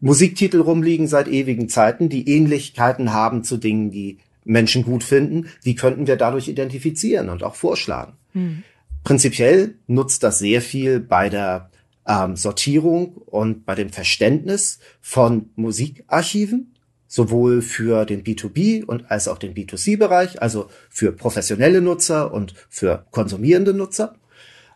Musiktitel 0.00 0.60
rumliegen 0.60 1.08
seit 1.08 1.28
ewigen 1.28 1.68
Zeiten, 1.68 2.08
die 2.08 2.28
Ähnlichkeiten 2.28 3.12
haben 3.12 3.44
zu 3.44 3.56
Dingen, 3.56 3.90
die 3.90 4.18
Menschen 4.44 4.84
gut 4.84 5.02
finden. 5.02 5.48
Die 5.64 5.74
könnten 5.74 6.06
wir 6.06 6.16
dadurch 6.16 6.48
identifizieren 6.48 7.28
und 7.28 7.42
auch 7.42 7.54
vorschlagen. 7.54 8.14
Mhm. 8.34 8.62
Prinzipiell 9.04 9.74
nutzt 9.86 10.22
das 10.22 10.38
sehr 10.38 10.60
viel 10.60 11.00
bei 11.00 11.28
der 11.28 11.70
ähm, 12.06 12.36
Sortierung 12.36 13.14
und 13.14 13.64
bei 13.66 13.74
dem 13.74 13.90
Verständnis 13.90 14.78
von 15.00 15.50
Musikarchiven, 15.56 16.74
sowohl 17.08 17.62
für 17.62 18.04
den 18.04 18.24
B2B 18.24 18.84
und 18.84 19.10
als 19.10 19.28
auch 19.28 19.38
den 19.38 19.54
B2C-Bereich, 19.54 20.42
also 20.42 20.68
für 20.90 21.12
professionelle 21.12 21.80
Nutzer 21.80 22.32
und 22.32 22.54
für 22.68 23.06
konsumierende 23.10 23.74
Nutzer. 23.74 24.16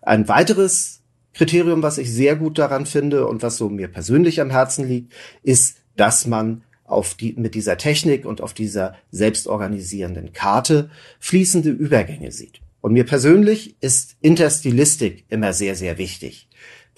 Ein 0.03 0.29
weiteres 0.29 1.01
Kriterium, 1.35 1.83
was 1.83 1.99
ich 1.99 2.13
sehr 2.13 2.37
gut 2.37 2.59
daran 2.59 2.87
finde 2.87 3.27
und 3.27 3.43
was 3.43 3.57
so 3.57 3.69
mir 3.69 3.89
persönlich 3.89 4.41
am 4.41 4.51
Herzen 4.51 4.87
liegt, 4.87 5.13
ist, 5.43 5.79
dass 5.97 6.27
man 6.27 6.63
auf 6.85 7.15
die, 7.15 7.35
mit 7.35 7.55
dieser 7.55 7.79
Technik 7.79 8.27
und 8.27 8.41
auf 8.41 8.53
dieser 8.53 8.97
selbstorganisierenden 9.13 10.33
Karte 10.33 10.91
fließende 11.21 11.71
Übergänge 11.71 12.33
sieht. 12.33 12.61
Und 12.81 12.93
mir 12.93 13.05
persönlich 13.05 13.77
ist 13.81 14.17
Interstilistik 14.21 15.25
immer 15.29 15.53
sehr, 15.53 15.77
sehr 15.77 15.99
wichtig. 15.99 16.49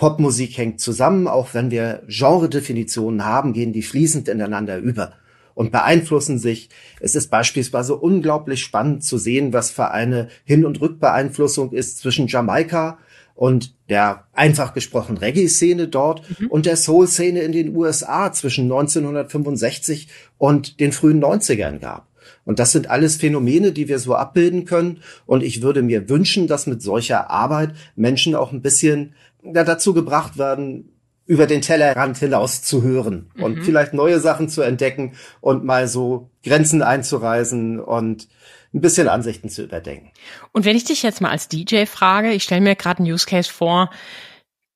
Popmusik 0.03 0.59
hängt 0.59 0.81
zusammen, 0.81 1.29
auch 1.29 1.55
wenn 1.55 1.71
wir 1.71 2.03
Genredefinitionen 2.09 3.25
haben, 3.25 3.53
gehen 3.53 3.73
die 3.73 3.83
fließend 3.83 4.27
ineinander 4.27 4.79
über. 4.79 5.13
und 5.55 5.71
beeinflussen 5.71 6.41
sich. 6.41 6.71
Es 6.99 7.15
ist 7.15 7.29
beispielsweise 7.29 7.95
unglaublich 7.95 8.63
spannend 8.63 9.05
zu 9.05 9.17
sehen, 9.17 9.53
was 9.53 9.71
für 9.71 9.93
eine 9.93 10.27
Hin- 10.45 10.65
und 10.65 10.81
Rückbeeinflussung 10.81 11.71
ist 11.71 11.99
zwischen 11.99 12.27
Jamaika 12.27 12.99
und 13.37 13.77
der 13.91 14.25
einfach 14.33 14.75
gesprochen 14.75 15.19
Reggae-Szene 15.19 15.87
dort 15.87 16.23
mhm. 16.41 16.49
und 16.49 16.67
der 16.67 16.77
Soul-Szene 16.77 17.43
in 17.43 17.53
den 17.53 17.77
USA 17.77 18.33
zwischen 18.33 18.65
1965 18.65 20.09
und 20.37 20.81
den 20.81 20.91
frühen 20.91 21.23
90ern 21.23 21.79
gab. 21.79 22.09
Und 22.45 22.59
das 22.59 22.73
sind 22.73 22.91
alles 22.91 23.17
Phänomene, 23.17 23.73
die 23.73 23.89
wir 23.89 23.99
so 23.99 24.15
abbilden 24.15 24.65
können. 24.65 25.01
Und 25.27 25.43
ich 25.43 25.63
würde 25.63 25.83
mir 25.83 26.09
wünschen, 26.09 26.47
dass 26.47 26.67
mit 26.67 26.83
solcher 26.83 27.31
Arbeit 27.31 27.75
Menschen 27.95 28.35
auch 28.35 28.53
ein 28.53 28.63
bisschen 28.63 29.15
dazu 29.43 29.95
gebracht 29.95 30.39
werden, 30.39 30.93
über 31.27 31.47
den 31.47 31.63
Tellerrand 31.63 32.19
hinaus 32.19 32.63
zu 32.63 32.83
hören 32.83 33.31
mhm. 33.35 33.43
und 33.43 33.63
vielleicht 33.63 33.95
neue 33.95 34.21
Sachen 34.21 34.49
zu 34.49 34.63
entdecken 34.63 35.15
und 35.41 35.65
mal 35.65 35.89
so 35.89 36.31
Grenzen 36.45 36.83
einzureisen 36.83 37.81
und 37.81 38.29
ein 38.75 38.81
bisschen 38.81 39.09
Ansichten 39.09 39.49
zu 39.49 39.63
überdenken. 39.63 40.11
Und 40.53 40.65
wenn 40.65 40.77
ich 40.77 40.85
dich 40.85 41.03
jetzt 41.03 41.21
mal 41.21 41.31
als 41.31 41.49
DJ 41.49 41.85
frage, 41.85 42.33
ich 42.33 42.43
stelle 42.43 42.61
mir 42.61 42.75
gerade 42.75 43.01
einen 43.03 43.13
Use 43.13 43.27
Case 43.27 43.51
vor, 43.51 43.91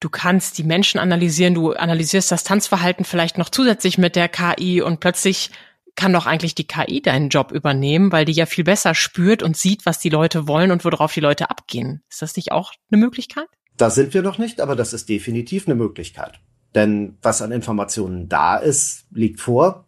du 0.00 0.08
kannst 0.08 0.58
die 0.58 0.64
Menschen 0.64 1.00
analysieren, 1.00 1.54
du 1.54 1.72
analysierst 1.72 2.30
das 2.30 2.44
Tanzverhalten 2.44 3.04
vielleicht 3.04 3.38
noch 3.38 3.48
zusätzlich 3.48 3.98
mit 3.98 4.14
der 4.14 4.28
KI 4.28 4.82
und 4.82 5.00
plötzlich 5.00 5.50
kann 5.96 6.12
doch 6.12 6.26
eigentlich 6.26 6.54
die 6.54 6.66
KI 6.66 7.00
deinen 7.00 7.30
Job 7.30 7.52
übernehmen, 7.52 8.12
weil 8.12 8.26
die 8.26 8.32
ja 8.32 8.44
viel 8.44 8.64
besser 8.64 8.94
spürt 8.94 9.42
und 9.42 9.56
sieht, 9.56 9.86
was 9.86 9.98
die 9.98 10.10
Leute 10.10 10.46
wollen 10.46 10.70
und 10.70 10.84
worauf 10.84 11.14
die 11.14 11.20
Leute 11.20 11.48
abgehen. 11.48 12.02
Ist 12.10 12.20
das 12.20 12.36
nicht 12.36 12.52
auch 12.52 12.72
eine 12.90 13.00
Möglichkeit? 13.00 13.48
Da 13.76 13.90
sind 13.90 14.14
wir 14.14 14.22
noch 14.22 14.38
nicht, 14.38 14.60
aber 14.60 14.76
das 14.76 14.92
ist 14.92 15.08
definitiv 15.08 15.66
eine 15.66 15.74
Möglichkeit. 15.74 16.40
Denn 16.74 17.16
was 17.22 17.42
an 17.42 17.52
Informationen 17.52 18.28
da 18.28 18.56
ist, 18.56 19.06
liegt 19.10 19.40
vor. 19.40 19.86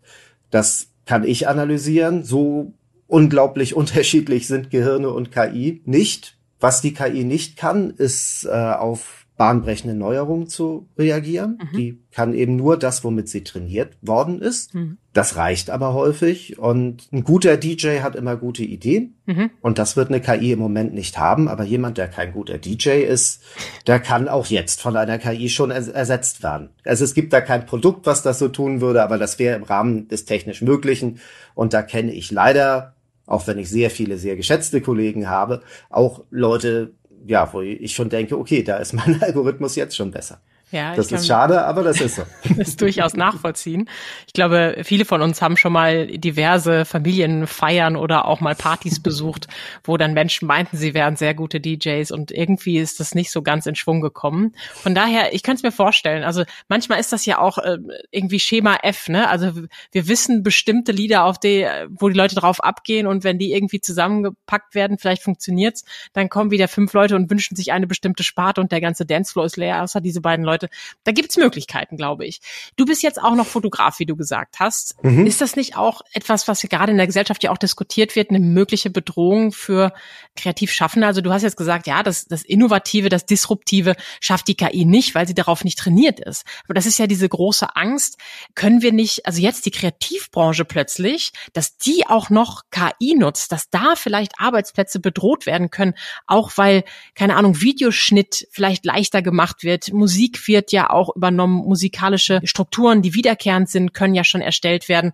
Das 0.50 0.88
kann 1.06 1.24
ich 1.24 1.48
analysieren. 1.48 2.24
So 2.24 2.72
unglaublich 3.06 3.74
unterschiedlich 3.76 4.46
sind 4.46 4.70
Gehirne 4.70 5.10
und 5.10 5.32
KI 5.32 5.82
nicht. 5.84 6.36
Was 6.60 6.80
die 6.80 6.92
KI 6.92 7.24
nicht 7.24 7.56
kann, 7.56 7.90
ist 7.90 8.44
äh, 8.44 8.50
auf 8.50 9.17
bahnbrechende 9.38 9.94
Neuerungen 9.94 10.48
zu 10.48 10.88
reagieren. 10.98 11.58
Mhm. 11.62 11.76
Die 11.76 12.02
kann 12.10 12.34
eben 12.34 12.56
nur 12.56 12.76
das, 12.76 13.04
womit 13.04 13.28
sie 13.28 13.44
trainiert 13.44 13.96
worden 14.02 14.42
ist. 14.42 14.74
Mhm. 14.74 14.98
Das 15.14 15.36
reicht 15.36 15.70
aber 15.70 15.94
häufig. 15.94 16.58
Und 16.58 17.08
ein 17.12 17.22
guter 17.22 17.56
DJ 17.56 18.00
hat 18.00 18.16
immer 18.16 18.36
gute 18.36 18.64
Ideen. 18.64 19.14
Mhm. 19.26 19.50
Und 19.60 19.78
das 19.78 19.96
wird 19.96 20.08
eine 20.08 20.20
KI 20.20 20.52
im 20.52 20.58
Moment 20.58 20.92
nicht 20.92 21.18
haben. 21.18 21.48
Aber 21.48 21.62
jemand, 21.62 21.98
der 21.98 22.08
kein 22.08 22.32
guter 22.32 22.58
DJ 22.58 23.02
ist, 23.02 23.42
der 23.86 24.00
kann 24.00 24.28
auch 24.28 24.46
jetzt 24.46 24.82
von 24.82 24.96
einer 24.96 25.18
KI 25.18 25.48
schon 25.48 25.70
ers 25.70 25.86
ersetzt 25.86 26.42
werden. 26.42 26.70
Also 26.84 27.04
es 27.04 27.14
gibt 27.14 27.32
da 27.32 27.40
kein 27.40 27.64
Produkt, 27.64 28.06
was 28.06 28.22
das 28.22 28.40
so 28.40 28.48
tun 28.48 28.80
würde, 28.80 29.02
aber 29.02 29.18
das 29.18 29.38
wäre 29.38 29.56
im 29.56 29.62
Rahmen 29.62 30.08
des 30.08 30.24
technisch 30.24 30.62
Möglichen. 30.62 31.20
Und 31.54 31.72
da 31.72 31.82
kenne 31.82 32.12
ich 32.12 32.30
leider 32.32 32.94
auch 33.28 33.46
wenn 33.46 33.58
ich 33.58 33.68
sehr 33.68 33.90
viele 33.90 34.16
sehr 34.16 34.36
geschätzte 34.36 34.80
Kollegen 34.80 35.28
habe, 35.28 35.60
auch 35.90 36.24
Leute, 36.30 36.94
ja, 37.28 37.52
wo 37.52 37.60
ich 37.60 37.94
schon 37.94 38.08
denke, 38.08 38.38
okay, 38.38 38.62
da 38.62 38.78
ist 38.78 38.94
mein 38.94 39.22
Algorithmus 39.22 39.76
jetzt 39.76 39.94
schon 39.94 40.10
besser. 40.10 40.40
Ja, 40.70 40.94
das 40.94 41.10
ist 41.10 41.26
schade, 41.26 41.64
aber 41.64 41.82
das 41.82 41.98
ist 42.00 42.16
so. 42.16 42.22
das 42.56 42.68
ist 42.68 42.80
durchaus 42.82 43.14
nachvollziehen. 43.14 43.88
Ich 44.26 44.34
glaube, 44.34 44.80
viele 44.82 45.06
von 45.06 45.22
uns 45.22 45.40
haben 45.40 45.56
schon 45.56 45.72
mal 45.72 46.06
diverse 46.06 46.84
Familienfeiern 46.84 47.96
oder 47.96 48.26
auch 48.26 48.40
mal 48.40 48.54
Partys 48.54 49.00
besucht, 49.00 49.48
wo 49.82 49.96
dann 49.96 50.12
Menschen 50.12 50.46
meinten, 50.46 50.76
sie 50.76 50.92
wären 50.92 51.16
sehr 51.16 51.32
gute 51.32 51.60
DJs 51.60 52.10
und 52.10 52.30
irgendwie 52.30 52.78
ist 52.78 53.00
das 53.00 53.14
nicht 53.14 53.30
so 53.30 53.40
ganz 53.40 53.64
in 53.64 53.76
Schwung 53.76 54.02
gekommen. 54.02 54.54
Von 54.74 54.94
daher, 54.94 55.32
ich 55.32 55.42
könnte 55.42 55.60
es 55.60 55.62
mir 55.62 55.72
vorstellen, 55.72 56.22
also 56.22 56.44
manchmal 56.68 57.00
ist 57.00 57.14
das 57.14 57.24
ja 57.24 57.38
auch 57.38 57.56
äh, 57.56 57.78
irgendwie 58.10 58.40
Schema 58.40 58.76
F, 58.82 59.08
ne? 59.08 59.30
Also 59.30 59.52
wir 59.92 60.06
wissen 60.06 60.42
bestimmte 60.42 60.92
Lieder, 60.92 61.24
auf 61.24 61.38
die, 61.38 61.66
wo 61.88 62.10
die 62.10 62.16
Leute 62.16 62.34
drauf 62.34 62.62
abgehen 62.62 63.06
und 63.06 63.24
wenn 63.24 63.38
die 63.38 63.54
irgendwie 63.54 63.80
zusammengepackt 63.80 64.74
werden, 64.74 64.98
vielleicht 64.98 65.22
funktioniert's, 65.22 65.84
dann 66.12 66.28
kommen 66.28 66.50
wieder 66.50 66.68
fünf 66.68 66.92
Leute 66.92 67.16
und 67.16 67.30
wünschen 67.30 67.56
sich 67.56 67.72
eine 67.72 67.86
bestimmte 67.86 68.22
Sparte 68.22 68.60
und 68.60 68.70
der 68.70 68.82
ganze 68.82 69.06
Dancefloor 69.06 69.46
ist 69.46 69.56
leer, 69.56 69.82
außer 69.82 70.02
diese 70.02 70.20
beiden 70.20 70.44
Leute 70.44 70.57
Leute. 70.58 70.68
Da 71.04 71.12
gibt's 71.12 71.36
Möglichkeiten, 71.36 71.96
glaube 71.96 72.26
ich. 72.26 72.40
Du 72.76 72.84
bist 72.84 73.02
jetzt 73.02 73.20
auch 73.20 73.34
noch 73.34 73.46
Fotograf, 73.46 73.98
wie 73.98 74.06
du 74.06 74.16
gesagt 74.16 74.56
hast. 74.58 75.02
Mhm. 75.02 75.26
Ist 75.26 75.40
das 75.40 75.56
nicht 75.56 75.76
auch 75.76 76.02
etwas, 76.12 76.48
was 76.48 76.62
gerade 76.62 76.92
in 76.92 76.98
der 76.98 77.06
Gesellschaft 77.06 77.42
ja 77.42 77.50
auch 77.50 77.58
diskutiert 77.58 78.16
wird, 78.16 78.30
eine 78.30 78.40
mögliche 78.40 78.90
Bedrohung 78.90 79.52
für 79.52 79.92
kreativ 80.36 80.72
Schaffende? 80.72 81.06
Also 81.06 81.20
du 81.20 81.32
hast 81.32 81.42
jetzt 81.42 81.56
gesagt, 81.56 81.86
ja, 81.86 82.02
das, 82.02 82.26
das 82.26 82.42
Innovative, 82.42 83.08
das 83.08 83.26
Disruptive 83.26 83.94
schafft 84.20 84.48
die 84.48 84.56
KI 84.56 84.84
nicht, 84.84 85.14
weil 85.14 85.26
sie 85.26 85.34
darauf 85.34 85.64
nicht 85.64 85.78
trainiert 85.78 86.20
ist. 86.20 86.44
Aber 86.64 86.74
das 86.74 86.86
ist 86.86 86.98
ja 86.98 87.06
diese 87.06 87.28
große 87.28 87.76
Angst. 87.76 88.18
Können 88.54 88.82
wir 88.82 88.92
nicht, 88.92 89.26
also 89.26 89.40
jetzt 89.40 89.66
die 89.66 89.70
Kreativbranche 89.70 90.64
plötzlich, 90.64 91.32
dass 91.52 91.76
die 91.76 92.06
auch 92.06 92.30
noch 92.30 92.62
KI 92.70 93.14
nutzt, 93.14 93.52
dass 93.52 93.70
da 93.70 93.94
vielleicht 93.96 94.32
Arbeitsplätze 94.38 95.00
bedroht 95.00 95.46
werden 95.46 95.70
können, 95.70 95.94
auch 96.26 96.52
weil, 96.56 96.84
keine 97.14 97.36
Ahnung, 97.36 97.60
Videoschnitt 97.60 98.48
vielleicht 98.50 98.84
leichter 98.84 99.22
gemacht 99.22 99.62
wird, 99.62 99.92
Musik 99.92 100.38
wird 100.48 100.72
ja 100.72 100.90
auch 100.90 101.14
übernommen. 101.14 101.64
Musikalische 101.64 102.40
Strukturen, 102.44 103.02
die 103.02 103.14
wiederkehrend 103.14 103.68
sind, 103.68 103.94
können 103.94 104.14
ja 104.14 104.24
schon 104.24 104.40
erstellt 104.40 104.88
werden. 104.88 105.12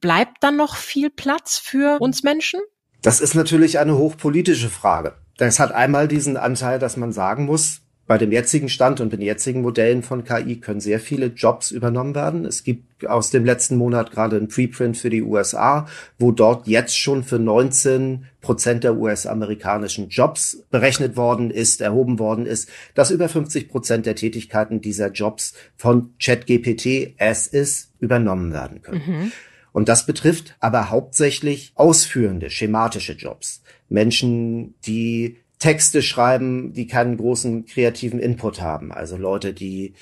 Bleibt 0.00 0.42
dann 0.42 0.56
noch 0.56 0.76
viel 0.76 1.08
Platz 1.08 1.56
für 1.56 2.00
uns 2.00 2.22
Menschen? 2.22 2.60
Das 3.00 3.20
ist 3.20 3.34
natürlich 3.34 3.78
eine 3.78 3.96
hochpolitische 3.96 4.68
Frage. 4.68 5.14
Das 5.36 5.58
hat 5.58 5.72
einmal 5.72 6.08
diesen 6.08 6.36
Anteil, 6.36 6.78
dass 6.78 6.96
man 6.96 7.12
sagen 7.12 7.46
muss, 7.46 7.80
bei 8.06 8.18
dem 8.18 8.32
jetzigen 8.32 8.68
Stand 8.68 9.00
und 9.00 9.12
den 9.12 9.22
jetzigen 9.22 9.62
Modellen 9.62 10.02
von 10.02 10.24
KI 10.24 10.56
können 10.60 10.80
sehr 10.80 11.00
viele 11.00 11.26
Jobs 11.26 11.70
übernommen 11.70 12.14
werden. 12.14 12.44
Es 12.44 12.62
gibt 12.62 13.06
aus 13.06 13.30
dem 13.30 13.44
letzten 13.44 13.76
Monat 13.76 14.10
gerade 14.10 14.36
ein 14.36 14.48
Preprint 14.48 14.96
für 14.96 15.08
die 15.08 15.22
USA, 15.22 15.88
wo 16.18 16.30
dort 16.30 16.66
jetzt 16.66 16.98
schon 16.98 17.24
für 17.24 17.38
19 17.38 18.26
Prozent 18.42 18.84
der 18.84 18.96
US-amerikanischen 18.96 20.10
Jobs 20.10 20.64
berechnet 20.70 21.16
worden 21.16 21.50
ist, 21.50 21.80
erhoben 21.80 22.18
worden 22.18 22.44
ist, 22.44 22.68
dass 22.94 23.10
über 23.10 23.28
50 23.28 23.70
Prozent 23.70 24.04
der 24.04 24.16
Tätigkeiten 24.16 24.82
dieser 24.82 25.10
Jobs 25.10 25.54
von 25.76 26.12
ChatGPT 26.22 27.14
as 27.18 27.46
is 27.46 27.90
übernommen 28.00 28.52
werden 28.52 28.82
können. 28.82 29.02
Mhm. 29.06 29.32
Und 29.72 29.88
das 29.88 30.06
betrifft 30.06 30.56
aber 30.60 30.90
hauptsächlich 30.90 31.72
ausführende, 31.74 32.50
schematische 32.50 33.14
Jobs. 33.14 33.62
Menschen, 33.88 34.74
die 34.86 35.38
Texte 35.58 36.02
schreiben, 36.02 36.72
die 36.72 36.86
keinen 36.86 37.16
großen 37.16 37.66
kreativen 37.66 38.18
Input 38.18 38.60
haben. 38.60 38.92
Also 38.92 39.16
Leute, 39.16 39.52
die 39.52 39.94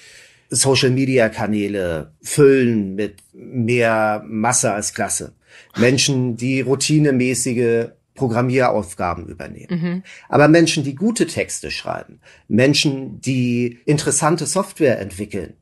Social-Media-Kanäle 0.51 2.13
füllen 2.21 2.95
mit 2.95 3.23
mehr 3.33 4.23
Masse 4.27 4.73
als 4.73 4.93
Klasse. 4.93 5.33
Menschen, 5.77 6.37
die 6.37 6.61
routinemäßige 6.61 7.89
Programmieraufgaben 8.15 9.27
übernehmen. 9.27 9.81
Mhm. 9.81 10.03
Aber 10.29 10.49
Menschen, 10.49 10.85
die 10.85 10.95
gute 10.95 11.27
Texte 11.27 11.71
schreiben, 11.71 12.21
Menschen, 12.49 13.21
die 13.21 13.79
interessante 13.87 14.47
Software 14.47 15.01
entwickeln, 15.01 15.55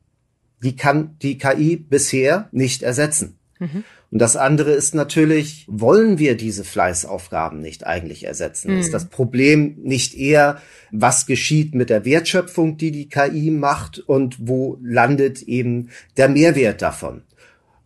die 0.61 0.75
kann 0.75 1.17
die 1.21 1.37
KI 1.37 1.77
bisher 1.77 2.49
nicht 2.51 2.83
ersetzen. 2.83 3.39
Mhm. 3.59 3.83
Und 4.11 4.19
das 4.19 4.35
andere 4.35 4.71
ist 4.71 4.93
natürlich, 4.93 5.65
wollen 5.69 6.19
wir 6.19 6.35
diese 6.35 6.65
Fleißaufgaben 6.65 7.61
nicht 7.61 7.87
eigentlich 7.87 8.25
ersetzen? 8.25 8.73
Mhm. 8.73 8.79
Ist 8.79 8.93
das 8.93 9.05
Problem 9.05 9.77
nicht 9.81 10.15
eher, 10.15 10.61
was 10.91 11.25
geschieht 11.25 11.73
mit 11.73 11.89
der 11.89 12.03
Wertschöpfung, 12.03 12.77
die 12.77 12.91
die 12.91 13.07
KI 13.07 13.51
macht 13.51 13.99
und 13.99 14.37
wo 14.41 14.77
landet 14.83 15.41
eben 15.43 15.89
der 16.17 16.27
Mehrwert 16.27 16.81
davon? 16.81 17.21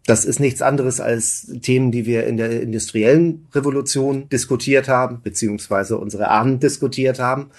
Das 0.08 0.26
ist 0.26 0.40
nichts 0.40 0.62
anderes 0.62 1.00
als 1.00 1.52
Themen, 1.62 1.92
die 1.92 2.06
wir 2.08 2.26
in 2.26 2.38
der 2.38 2.62
industriellen 2.62 3.48
Revolution 3.54 4.28
diskutiert 4.30 4.88
haben, 4.88 5.22
beziehungsweise 5.22 5.98
unsere 5.98 6.30
Ahnen 6.30 6.60
diskutiert 6.60 7.20
haben. 7.20 7.50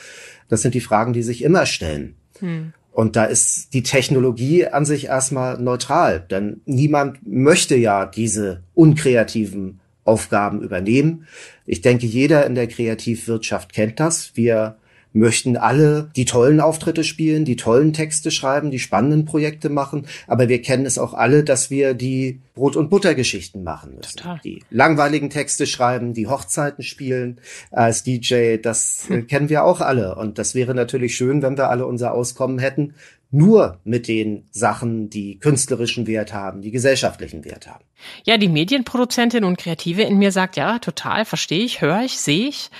Das 0.48 0.62
sind 0.62 0.74
die 0.74 0.80
Fragen, 0.80 1.12
die 1.12 1.22
sich 1.22 1.42
immer 1.42 1.66
stellen. 1.66 2.14
Hm. 2.40 2.72
Und 2.96 3.14
da 3.14 3.26
ist 3.26 3.74
die 3.74 3.82
Technologie 3.82 4.68
an 4.68 4.86
sich 4.86 5.04
erstmal 5.04 5.58
neutral, 5.58 6.18
denn 6.18 6.62
niemand 6.64 7.18
möchte 7.26 7.76
ja 7.76 8.06
diese 8.06 8.62
unkreativen 8.72 9.80
Aufgaben 10.04 10.62
übernehmen. 10.62 11.26
Ich 11.66 11.82
denke, 11.82 12.06
jeder 12.06 12.46
in 12.46 12.54
der 12.54 12.68
Kreativwirtschaft 12.68 13.74
kennt 13.74 14.00
das. 14.00 14.34
Wir 14.34 14.78
möchten 15.16 15.56
alle 15.56 16.10
die 16.14 16.24
tollen 16.24 16.60
Auftritte 16.60 17.04
spielen, 17.04 17.44
die 17.44 17.56
tollen 17.56 17.92
Texte 17.92 18.30
schreiben, 18.30 18.70
die 18.70 18.78
spannenden 18.78 19.24
Projekte 19.24 19.68
machen, 19.68 20.06
aber 20.26 20.48
wir 20.48 20.62
kennen 20.62 20.86
es 20.86 20.98
auch 20.98 21.14
alle, 21.14 21.42
dass 21.44 21.70
wir 21.70 21.94
die 21.94 22.40
Brot- 22.54 22.76
und 22.76 22.90
Buttergeschichten 22.90 23.64
machen 23.64 23.96
müssen. 23.96 24.16
Total. 24.16 24.40
Die 24.44 24.62
langweiligen 24.70 25.30
Texte 25.30 25.66
schreiben, 25.66 26.14
die 26.14 26.26
Hochzeiten 26.26 26.82
spielen 26.82 27.38
als 27.70 28.02
DJ, 28.02 28.56
das 28.56 29.04
hm. 29.08 29.26
kennen 29.26 29.48
wir 29.48 29.64
auch 29.64 29.80
alle. 29.80 30.16
Und 30.16 30.38
das 30.38 30.54
wäre 30.54 30.74
natürlich 30.74 31.16
schön, 31.16 31.42
wenn 31.42 31.56
wir 31.56 31.70
alle 31.70 31.86
unser 31.86 32.12
Auskommen 32.12 32.58
hätten, 32.58 32.94
nur 33.30 33.80
mit 33.84 34.08
den 34.08 34.46
Sachen, 34.50 35.10
die 35.10 35.38
künstlerischen 35.38 36.06
Wert 36.06 36.32
haben, 36.32 36.62
die 36.62 36.70
gesellschaftlichen 36.70 37.44
Wert 37.44 37.66
haben. 37.66 37.84
Ja, 38.24 38.38
die 38.38 38.48
Medienproduzentin 38.48 39.44
und 39.44 39.58
Kreative 39.58 40.02
in 40.02 40.18
mir 40.18 40.30
sagt, 40.30 40.56
ja, 40.56 40.78
total, 40.78 41.24
verstehe 41.24 41.64
ich, 41.64 41.80
höre 41.80 42.02
ich, 42.02 42.18
sehe 42.18 42.48
ich. 42.48 42.70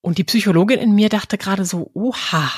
Und 0.00 0.18
die 0.18 0.24
Psychologin 0.24 0.78
in 0.78 0.94
mir 0.94 1.08
dachte 1.08 1.38
gerade 1.38 1.64
so, 1.64 1.90
oha, 1.94 2.50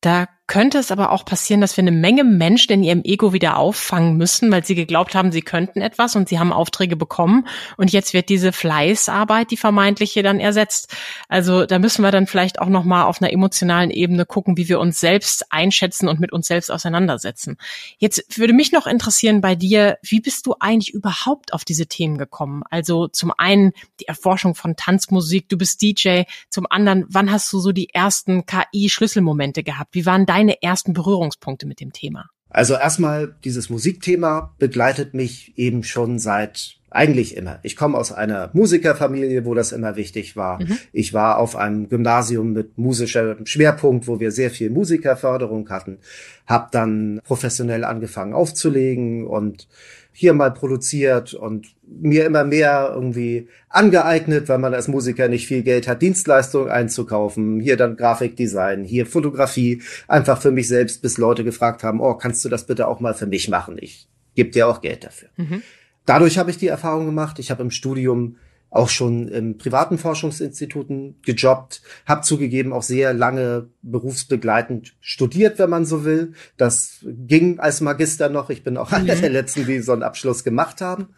da 0.00 0.28
könnte 0.46 0.78
es 0.78 0.90
aber 0.90 1.10
auch 1.10 1.24
passieren, 1.24 1.60
dass 1.60 1.76
wir 1.76 1.82
eine 1.82 1.90
Menge 1.90 2.22
Menschen 2.22 2.72
in 2.72 2.82
ihrem 2.82 3.02
Ego 3.02 3.32
wieder 3.32 3.56
auffangen 3.56 4.16
müssen, 4.16 4.50
weil 4.50 4.64
sie 4.64 4.74
geglaubt 4.74 5.14
haben, 5.14 5.32
sie 5.32 5.40
könnten 5.40 5.80
etwas 5.80 6.16
und 6.16 6.28
sie 6.28 6.38
haben 6.38 6.52
Aufträge 6.52 6.96
bekommen 6.96 7.46
und 7.78 7.92
jetzt 7.92 8.12
wird 8.12 8.28
diese 8.28 8.52
Fleißarbeit, 8.52 9.50
die 9.50 9.56
vermeintliche, 9.56 10.22
dann 10.22 10.40
ersetzt. 10.40 10.94
Also 11.28 11.64
da 11.64 11.78
müssen 11.78 12.02
wir 12.02 12.10
dann 12.10 12.26
vielleicht 12.26 12.58
auch 12.58 12.68
noch 12.68 12.84
mal 12.84 13.04
auf 13.04 13.22
einer 13.22 13.32
emotionalen 13.32 13.90
Ebene 13.90 14.26
gucken, 14.26 14.56
wie 14.58 14.68
wir 14.68 14.80
uns 14.80 15.00
selbst 15.00 15.46
einschätzen 15.50 16.08
und 16.08 16.20
mit 16.20 16.32
uns 16.32 16.46
selbst 16.46 16.70
auseinandersetzen. 16.70 17.56
Jetzt 17.98 18.38
würde 18.38 18.52
mich 18.52 18.70
noch 18.70 18.86
interessieren 18.86 19.40
bei 19.40 19.54
dir, 19.54 19.96
wie 20.02 20.20
bist 20.20 20.46
du 20.46 20.56
eigentlich 20.60 20.92
überhaupt 20.92 21.54
auf 21.54 21.64
diese 21.64 21.86
Themen 21.86 22.18
gekommen? 22.18 22.62
Also 22.68 23.08
zum 23.08 23.32
einen 23.36 23.72
die 24.00 24.08
Erforschung 24.08 24.54
von 24.54 24.76
Tanzmusik, 24.76 25.48
du 25.48 25.56
bist 25.56 25.80
DJ, 25.80 26.22
zum 26.50 26.66
anderen, 26.68 27.06
wann 27.08 27.30
hast 27.30 27.50
du 27.52 27.60
so 27.60 27.72
die 27.72 27.94
ersten 27.94 28.44
KI-Schlüsselmomente 28.44 29.62
gehabt? 29.62 29.94
Wie 29.94 30.04
waren 30.04 30.26
deine 30.34 30.60
ersten 30.62 30.92
Berührungspunkte 30.94 31.66
mit 31.66 31.80
dem 31.80 31.92
Thema? 31.92 32.26
Also 32.50 32.74
erstmal, 32.74 33.36
dieses 33.44 33.70
Musikthema 33.70 34.54
begleitet 34.58 35.14
mich 35.14 35.56
eben 35.56 35.82
schon 35.84 36.18
seit 36.18 36.76
eigentlich 36.94 37.36
immer. 37.36 37.58
Ich 37.62 37.76
komme 37.76 37.98
aus 37.98 38.12
einer 38.12 38.50
Musikerfamilie, 38.52 39.44
wo 39.44 39.54
das 39.54 39.72
immer 39.72 39.96
wichtig 39.96 40.36
war. 40.36 40.62
Mhm. 40.62 40.78
Ich 40.92 41.12
war 41.12 41.38
auf 41.38 41.56
einem 41.56 41.88
Gymnasium 41.88 42.52
mit 42.52 42.78
musischem 42.78 43.44
Schwerpunkt, 43.46 44.06
wo 44.06 44.20
wir 44.20 44.30
sehr 44.30 44.50
viel 44.50 44.70
Musikerförderung 44.70 45.68
hatten. 45.70 45.98
Hab 46.46 46.70
dann 46.70 47.20
professionell 47.24 47.84
angefangen 47.84 48.32
aufzulegen 48.32 49.26
und 49.26 49.66
hier 50.12 50.32
mal 50.32 50.52
produziert 50.52 51.34
und 51.34 51.74
mir 51.84 52.24
immer 52.24 52.44
mehr 52.44 52.92
irgendwie 52.94 53.48
angeeignet, 53.68 54.48
weil 54.48 54.58
man 54.58 54.72
als 54.72 54.86
Musiker 54.86 55.26
nicht 55.26 55.48
viel 55.48 55.64
Geld 55.64 55.88
hat, 55.88 56.00
Dienstleistungen 56.00 56.70
einzukaufen. 56.70 57.58
Hier 57.58 57.76
dann 57.76 57.96
Grafikdesign, 57.96 58.84
hier 58.84 59.06
Fotografie. 59.06 59.82
Einfach 60.06 60.40
für 60.40 60.52
mich 60.52 60.68
selbst, 60.68 61.02
bis 61.02 61.18
Leute 61.18 61.42
gefragt 61.42 61.82
haben, 61.82 62.00
oh, 62.00 62.14
kannst 62.14 62.44
du 62.44 62.48
das 62.48 62.64
bitte 62.64 62.86
auch 62.86 63.00
mal 63.00 63.14
für 63.14 63.26
mich 63.26 63.48
machen? 63.48 63.76
Ich 63.80 64.06
gebe 64.36 64.50
dir 64.50 64.68
auch 64.68 64.80
Geld 64.80 65.02
dafür. 65.02 65.28
Mhm. 65.36 65.62
Dadurch 66.06 66.38
habe 66.38 66.50
ich 66.50 66.58
die 66.58 66.68
Erfahrung 66.68 67.06
gemacht. 67.06 67.38
Ich 67.38 67.50
habe 67.50 67.62
im 67.62 67.70
Studium 67.70 68.36
auch 68.70 68.88
schon 68.88 69.28
in 69.28 69.56
privaten 69.56 69.98
Forschungsinstituten 69.98 71.20
gejobbt, 71.22 71.80
habe 72.06 72.22
zugegeben 72.22 72.72
auch 72.72 72.82
sehr 72.82 73.14
lange 73.14 73.68
berufsbegleitend 73.82 74.96
studiert, 75.00 75.60
wenn 75.60 75.70
man 75.70 75.84
so 75.84 76.04
will. 76.04 76.32
Das 76.56 76.98
ging 77.04 77.60
als 77.60 77.80
Magister 77.80 78.28
noch. 78.28 78.50
Ich 78.50 78.64
bin 78.64 78.76
auch 78.76 78.90
mhm. 78.90 78.96
einer 78.96 79.14
der 79.14 79.30
letzten, 79.30 79.64
die 79.64 79.78
so 79.78 79.92
einen 79.92 80.02
Abschluss 80.02 80.42
gemacht 80.42 80.80
haben 80.80 81.08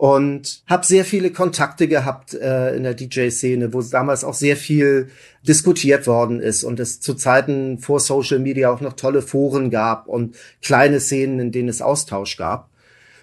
und 0.00 0.62
habe 0.66 0.86
sehr 0.86 1.04
viele 1.04 1.30
Kontakte 1.30 1.86
gehabt 1.88 2.32
äh, 2.32 2.74
in 2.74 2.84
der 2.84 2.94
DJ-Szene, 2.94 3.74
wo 3.74 3.82
damals 3.82 4.24
auch 4.24 4.32
sehr 4.32 4.56
viel 4.56 5.08
diskutiert 5.46 6.06
worden 6.06 6.40
ist 6.40 6.64
und 6.64 6.80
es 6.80 7.00
zu 7.00 7.12
Zeiten 7.12 7.78
vor 7.78 8.00
Social 8.00 8.38
Media 8.38 8.70
auch 8.70 8.80
noch 8.80 8.94
tolle 8.94 9.20
Foren 9.20 9.70
gab 9.70 10.06
und 10.06 10.36
kleine 10.62 11.00
Szenen, 11.00 11.38
in 11.38 11.52
denen 11.52 11.68
es 11.68 11.82
Austausch 11.82 12.36
gab. 12.36 12.70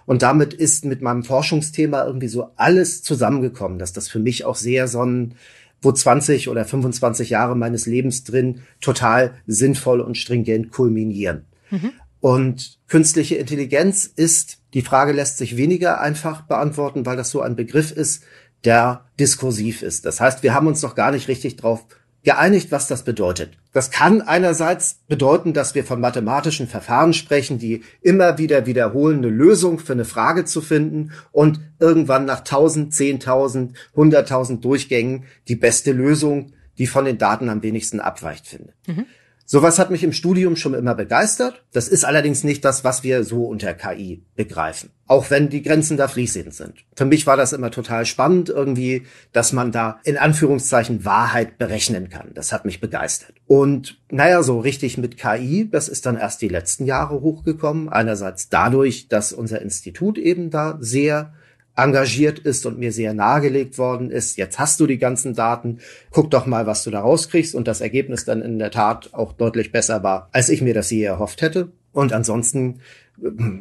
Und 0.07 0.21
damit 0.21 0.53
ist 0.53 0.85
mit 0.85 1.01
meinem 1.01 1.23
Forschungsthema 1.23 2.05
irgendwie 2.05 2.29
so 2.29 2.51
alles 2.55 3.03
zusammengekommen, 3.03 3.77
dass 3.77 3.91
das 3.91 4.07
für 4.07 4.19
mich 4.19 4.45
auch 4.45 4.55
sehr 4.55 4.87
so 4.87 5.03
ein, 5.03 5.35
wo 5.81 5.91
20 5.91 6.47
oder 6.47 6.63
25 6.63 7.29
Jahre 7.29 7.57
meines 7.57 7.85
Lebens 7.85 8.23
drin 8.23 8.61
total 8.79 9.33
sinnvoll 9.47 9.99
und 9.99 10.17
stringent 10.17 10.71
kulminieren. 10.71 11.43
Mhm. 11.69 11.91
Und 12.21 12.79
künstliche 12.87 13.35
Intelligenz 13.35 14.09
ist, 14.15 14.59
die 14.73 14.81
Frage 14.81 15.11
lässt 15.11 15.39
sich 15.39 15.57
weniger 15.57 15.99
einfach 15.99 16.41
beantworten, 16.43 17.05
weil 17.05 17.17
das 17.17 17.29
so 17.29 17.41
ein 17.41 17.57
Begriff 17.57 17.91
ist, 17.91 18.23
der 18.63 19.05
diskursiv 19.19 19.81
ist. 19.81 20.05
Das 20.05 20.21
heißt, 20.21 20.41
wir 20.41 20.53
haben 20.53 20.67
uns 20.67 20.81
noch 20.81 20.95
gar 20.95 21.11
nicht 21.11 21.27
richtig 21.27 21.57
drauf 21.57 21.85
geeinigt, 22.27 22.73
was 22.73 22.89
das 22.89 23.05
bedeutet. 23.05 23.57
Das 23.71 23.89
kann 23.89 24.21
einerseits 24.21 24.95
bedeuten, 25.07 25.53
dass 25.53 25.75
wir 25.75 25.85
von 25.85 26.01
mathematischen 26.01 26.67
Verfahren 26.67 27.13
sprechen, 27.13 27.57
die 27.57 27.83
immer 28.01 28.37
wieder 28.37 28.65
wiederholen, 28.65 29.19
eine 29.19 29.29
Lösung 29.29 29.79
für 29.79 29.93
eine 29.93 30.03
Frage 30.03 30.43
zu 30.43 30.59
finden 30.59 31.13
und 31.31 31.61
irgendwann 31.79 32.25
nach 32.25 32.39
1000, 32.39 32.91
10.000, 32.91 33.75
100.000 33.95 34.59
Durchgängen 34.59 35.23
die 35.47 35.55
beste 35.55 35.93
Lösung, 35.93 36.51
die 36.77 36.87
von 36.87 37.05
den 37.05 37.17
Daten 37.17 37.47
am 37.47 37.63
wenigsten 37.63 38.01
abweicht, 38.01 38.45
findet. 38.45 38.75
Mhm. 38.87 39.05
Sowas 39.49 39.79
hat 39.79 39.91
mich 39.91 40.03
im 40.03 40.11
Studium 40.11 40.57
schon 40.57 40.73
immer 40.73 40.93
begeistert. 40.93 41.63
Das 41.71 41.87
ist 41.87 42.03
allerdings 42.03 42.43
nicht 42.43 42.65
das, 42.65 42.83
was 42.83 43.03
wir 43.03 43.23
so 43.23 43.45
unter 43.45 43.73
KI 43.73 44.25
begreifen. 44.35 44.89
Auch 45.05 45.29
wenn 45.29 45.47
die 45.47 45.61
Grenzen 45.61 45.95
da 45.95 46.09
fließend 46.09 46.53
sind. 46.53 46.73
Für 46.97 47.05
mich 47.05 47.25
war 47.25 47.37
das 47.37 47.53
immer 47.53 47.71
total 47.71 48.05
spannend 48.05 48.49
irgendwie, 48.49 49.03
dass 49.31 49.53
man 49.53 49.71
da 49.71 50.01
in 50.03 50.17
Anführungszeichen 50.17 51.05
Wahrheit 51.05 51.57
berechnen 51.57 52.09
kann. 52.09 52.31
Das 52.33 52.51
hat 52.51 52.65
mich 52.65 52.81
begeistert. 52.81 53.35
Und 53.45 54.01
naja, 54.11 54.43
so 54.43 54.59
richtig 54.59 54.97
mit 54.97 55.15
KI, 55.15 55.69
das 55.71 55.87
ist 55.87 56.05
dann 56.05 56.17
erst 56.17 56.41
die 56.41 56.49
letzten 56.49 56.85
Jahre 56.85 57.21
hochgekommen. 57.21 57.87
Einerseits 57.87 58.49
dadurch, 58.49 59.07
dass 59.07 59.31
unser 59.31 59.61
Institut 59.61 60.17
eben 60.17 60.49
da 60.49 60.77
sehr 60.81 61.31
engagiert 61.77 62.39
ist 62.39 62.65
und 62.65 62.79
mir 62.79 62.91
sehr 62.91 63.13
nahegelegt 63.13 63.77
worden 63.77 64.11
ist. 64.11 64.35
Jetzt 64.37 64.59
hast 64.59 64.79
du 64.79 64.87
die 64.87 64.97
ganzen 64.97 65.33
Daten, 65.33 65.79
guck 66.11 66.31
doch 66.31 66.45
mal, 66.45 66.65
was 66.65 66.83
du 66.83 66.91
da 66.91 67.01
rauskriegst 67.01 67.55
und 67.55 67.67
das 67.67 67.81
Ergebnis 67.81 68.25
dann 68.25 68.41
in 68.41 68.59
der 68.59 68.71
Tat 68.71 69.13
auch 69.13 69.31
deutlich 69.31 69.71
besser 69.71 70.03
war, 70.03 70.27
als 70.31 70.49
ich 70.49 70.61
mir 70.61 70.73
das 70.73 70.89
je 70.89 71.03
erhofft 71.03 71.41
hätte. 71.41 71.71
Und 71.93 72.13
ansonsten, 72.13 72.81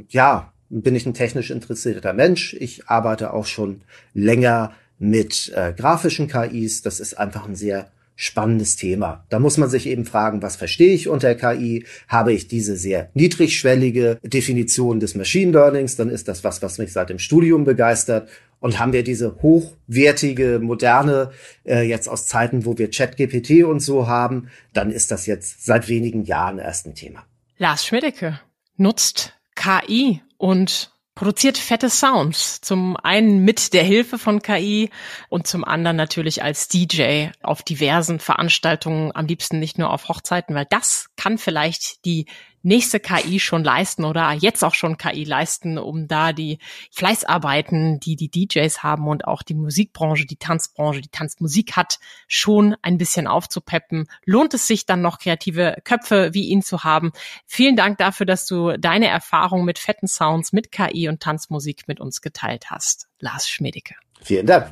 ja, 0.09 0.53
bin 0.69 0.97
ich 0.97 1.07
ein 1.07 1.15
technisch 1.15 1.51
interessierter 1.51 2.13
Mensch. 2.13 2.55
Ich 2.55 2.89
arbeite 2.89 3.33
auch 3.33 3.47
schon 3.47 3.83
länger 4.15 4.73
mit 4.99 5.53
äh, 5.55 5.73
grafischen 5.73 6.27
KIs. 6.27 6.83
Das 6.83 7.01
ist 7.01 7.19
einfach 7.19 7.47
ein 7.47 7.55
sehr 7.55 7.91
spannendes 8.17 8.77
Thema. 8.77 9.25
Da 9.29 9.39
muss 9.39 9.59
man 9.59 9.69
sich 9.69 9.87
eben 9.87 10.07
fragen, 10.07 10.43
was 10.43 10.57
verstehe 10.57 10.95
ich 10.95 11.09
unter 11.09 11.35
KI? 11.35 11.85
Habe 12.09 12.33
ich 12.33 12.49
diese 12.49 12.77
sehr 12.77 13.11
niedrigschwellige 13.15 14.19
Definition 14.23 14.99
des 14.99 15.15
Machine 15.15 15.53
Learnings? 15.53 15.97
Dann 15.97 16.09
ist 16.09 16.27
das 16.27 16.43
was, 16.43 16.63
was 16.63 16.79
mich 16.79 16.93
seit 16.93 17.11
dem 17.11 17.19
Studium 17.19 17.65
begeistert. 17.65 18.29
Und 18.59 18.79
haben 18.79 18.95
wir 18.95 19.05
diese 19.05 19.37
hochwertige, 19.43 20.59
moderne, 20.63 21.31
äh, 21.65 21.83
jetzt 21.83 22.09
aus 22.09 22.27
Zeiten, 22.27 22.65
wo 22.65 22.79
wir 22.79 22.91
ChatGPT 22.91 23.65
und 23.65 23.81
so 23.81 24.09
haben, 24.09 24.49
dann 24.73 24.91
ist 24.91 25.11
das 25.11 25.27
jetzt 25.27 25.67
seit 25.67 25.89
wenigen 25.89 26.25
Jahren 26.25 26.59
erst 26.59 26.87
ein 26.87 26.95
Thema. 26.95 27.25
Lars 27.59 27.87
Schmidecke 27.87 28.41
nutzt 28.77 29.35
KI 29.55 30.23
und 30.39 30.91
produziert 31.17 31.59
fette 31.59 31.91
Sounds. 31.91 32.61
Zum 32.61 32.97
einen 32.97 33.41
mit 33.41 33.73
der 33.73 33.83
Hilfe 33.83 34.19
von 34.19 34.43
KI 34.43 34.91
und 35.29 35.49
zum 35.49 35.65
anderen 35.65 35.97
natürlich 35.97 36.45
als 36.45 36.69
DJ 36.69 37.29
auf 37.43 37.63
diversen 37.63 38.21
Veranstaltungen, 38.21 39.11
am 39.17 39.27
liebsten 39.27 39.59
nicht 39.59 39.79
nur 39.79 39.91
auf 39.91 40.09
Hochzeiten, 40.09 40.55
weil 40.55 40.67
das 40.71 41.09
kann 41.17 41.39
vielleicht 41.39 42.05
die 42.05 42.27
nächste 42.67 42.99
KI 42.99 43.39
schon 43.39 43.63
leisten 43.63 44.05
oder 44.05 44.33
jetzt 44.33 44.65
auch 44.65 44.75
schon 44.75 44.99
KI 44.99 45.25
leisten, 45.25 45.79
um 45.79 46.09
da 46.09 46.33
die 46.33 46.59
Fleißarbeiten, 46.91 48.01
die 48.01 48.17
die 48.17 48.29
DJs 48.29 48.83
haben 48.83 49.07
und 49.07 49.27
auch 49.27 49.43
die 49.43 49.55
Musikbranche, 49.55 50.27
die 50.27 50.37
Tanzbranche, 50.37 51.01
die 51.01 51.09
Tanzmusik 51.09 51.77
hat, 51.77 51.99
schon 52.27 52.75
ein 52.83 52.99
bisschen 52.99 53.29
aufzupeppen. 53.29 54.09
Lohnt 54.25 54.53
es 54.53 54.67
sich 54.67 54.85
dann 54.85 55.01
noch 55.01 55.19
kreative 55.19 55.77
Köpfe 55.85 56.35
wie 56.35 56.49
ihn 56.49 56.63
zu 56.63 56.83
haben? 56.83 57.13
Vielen 57.47 57.77
Dank 57.77 57.99
dafür, 57.99 58.27
dass 58.27 58.47
du 58.47 58.77
deine 58.77 59.07
Erfahrung 59.07 59.65
mit 59.65 59.79
fetten 59.79 60.09
Sounds, 60.09 60.53
mit 60.53 60.73
KI 60.73 61.09
und 61.09 61.21
Tanzmusik 61.21 61.87
mit 61.87 62.01
uns 62.01 62.21
geteilt 62.21 62.71
hast. 62.71 63.07
Lars 63.21 63.49
Schmedicke. 63.49 63.95
Vielen 64.23 64.47
Dank. 64.47 64.71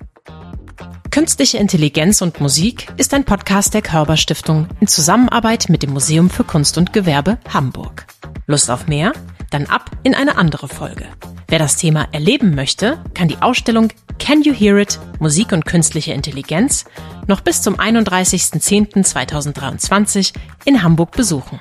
Künstliche 1.11 1.59
Intelligenz 1.59 2.23
und 2.23 2.41
Musik 2.41 2.89
ist 2.97 3.15
ein 3.15 3.25
Podcast 3.25 3.73
der 3.73 3.83
Körber 3.83 4.17
Stiftung 4.17 4.67
in 4.81 4.89
Zusammenarbeit 4.89 5.69
mit 5.69 5.85
dem 5.85 5.93
Museum 5.93 6.29
für 6.29 6.43
Kunst 6.43 6.77
und 6.77 6.93
Gewerbe 6.93 7.39
Hamburg. 7.53 8.07
Lust 8.47 8.69
auf 8.69 8.89
mehr? 8.89 9.13
Dann 9.51 9.67
ab 9.67 9.93
in 10.03 10.17
eine 10.17 10.37
andere 10.37 10.67
Folge. 10.67 11.07
Wer 11.47 11.61
das 11.61 11.77
Thema 11.77 12.09
erleben 12.11 12.57
möchte, 12.57 12.99
kann 13.15 13.29
die 13.29 13.41
Ausstellung 13.41 13.93
Can 14.19 14.43
You 14.43 14.53
Hear 14.53 14.79
It? 14.79 14.99
Musik 15.21 15.53
und 15.53 15.67
künstliche 15.67 16.13
Intelligenz 16.13 16.85
noch 17.29 17.43
bis 17.43 17.63
zum 17.63 17.77
31.10.2023 17.77 20.33
in 20.65 20.83
Hamburg 20.83 21.13
besuchen. 21.13 21.61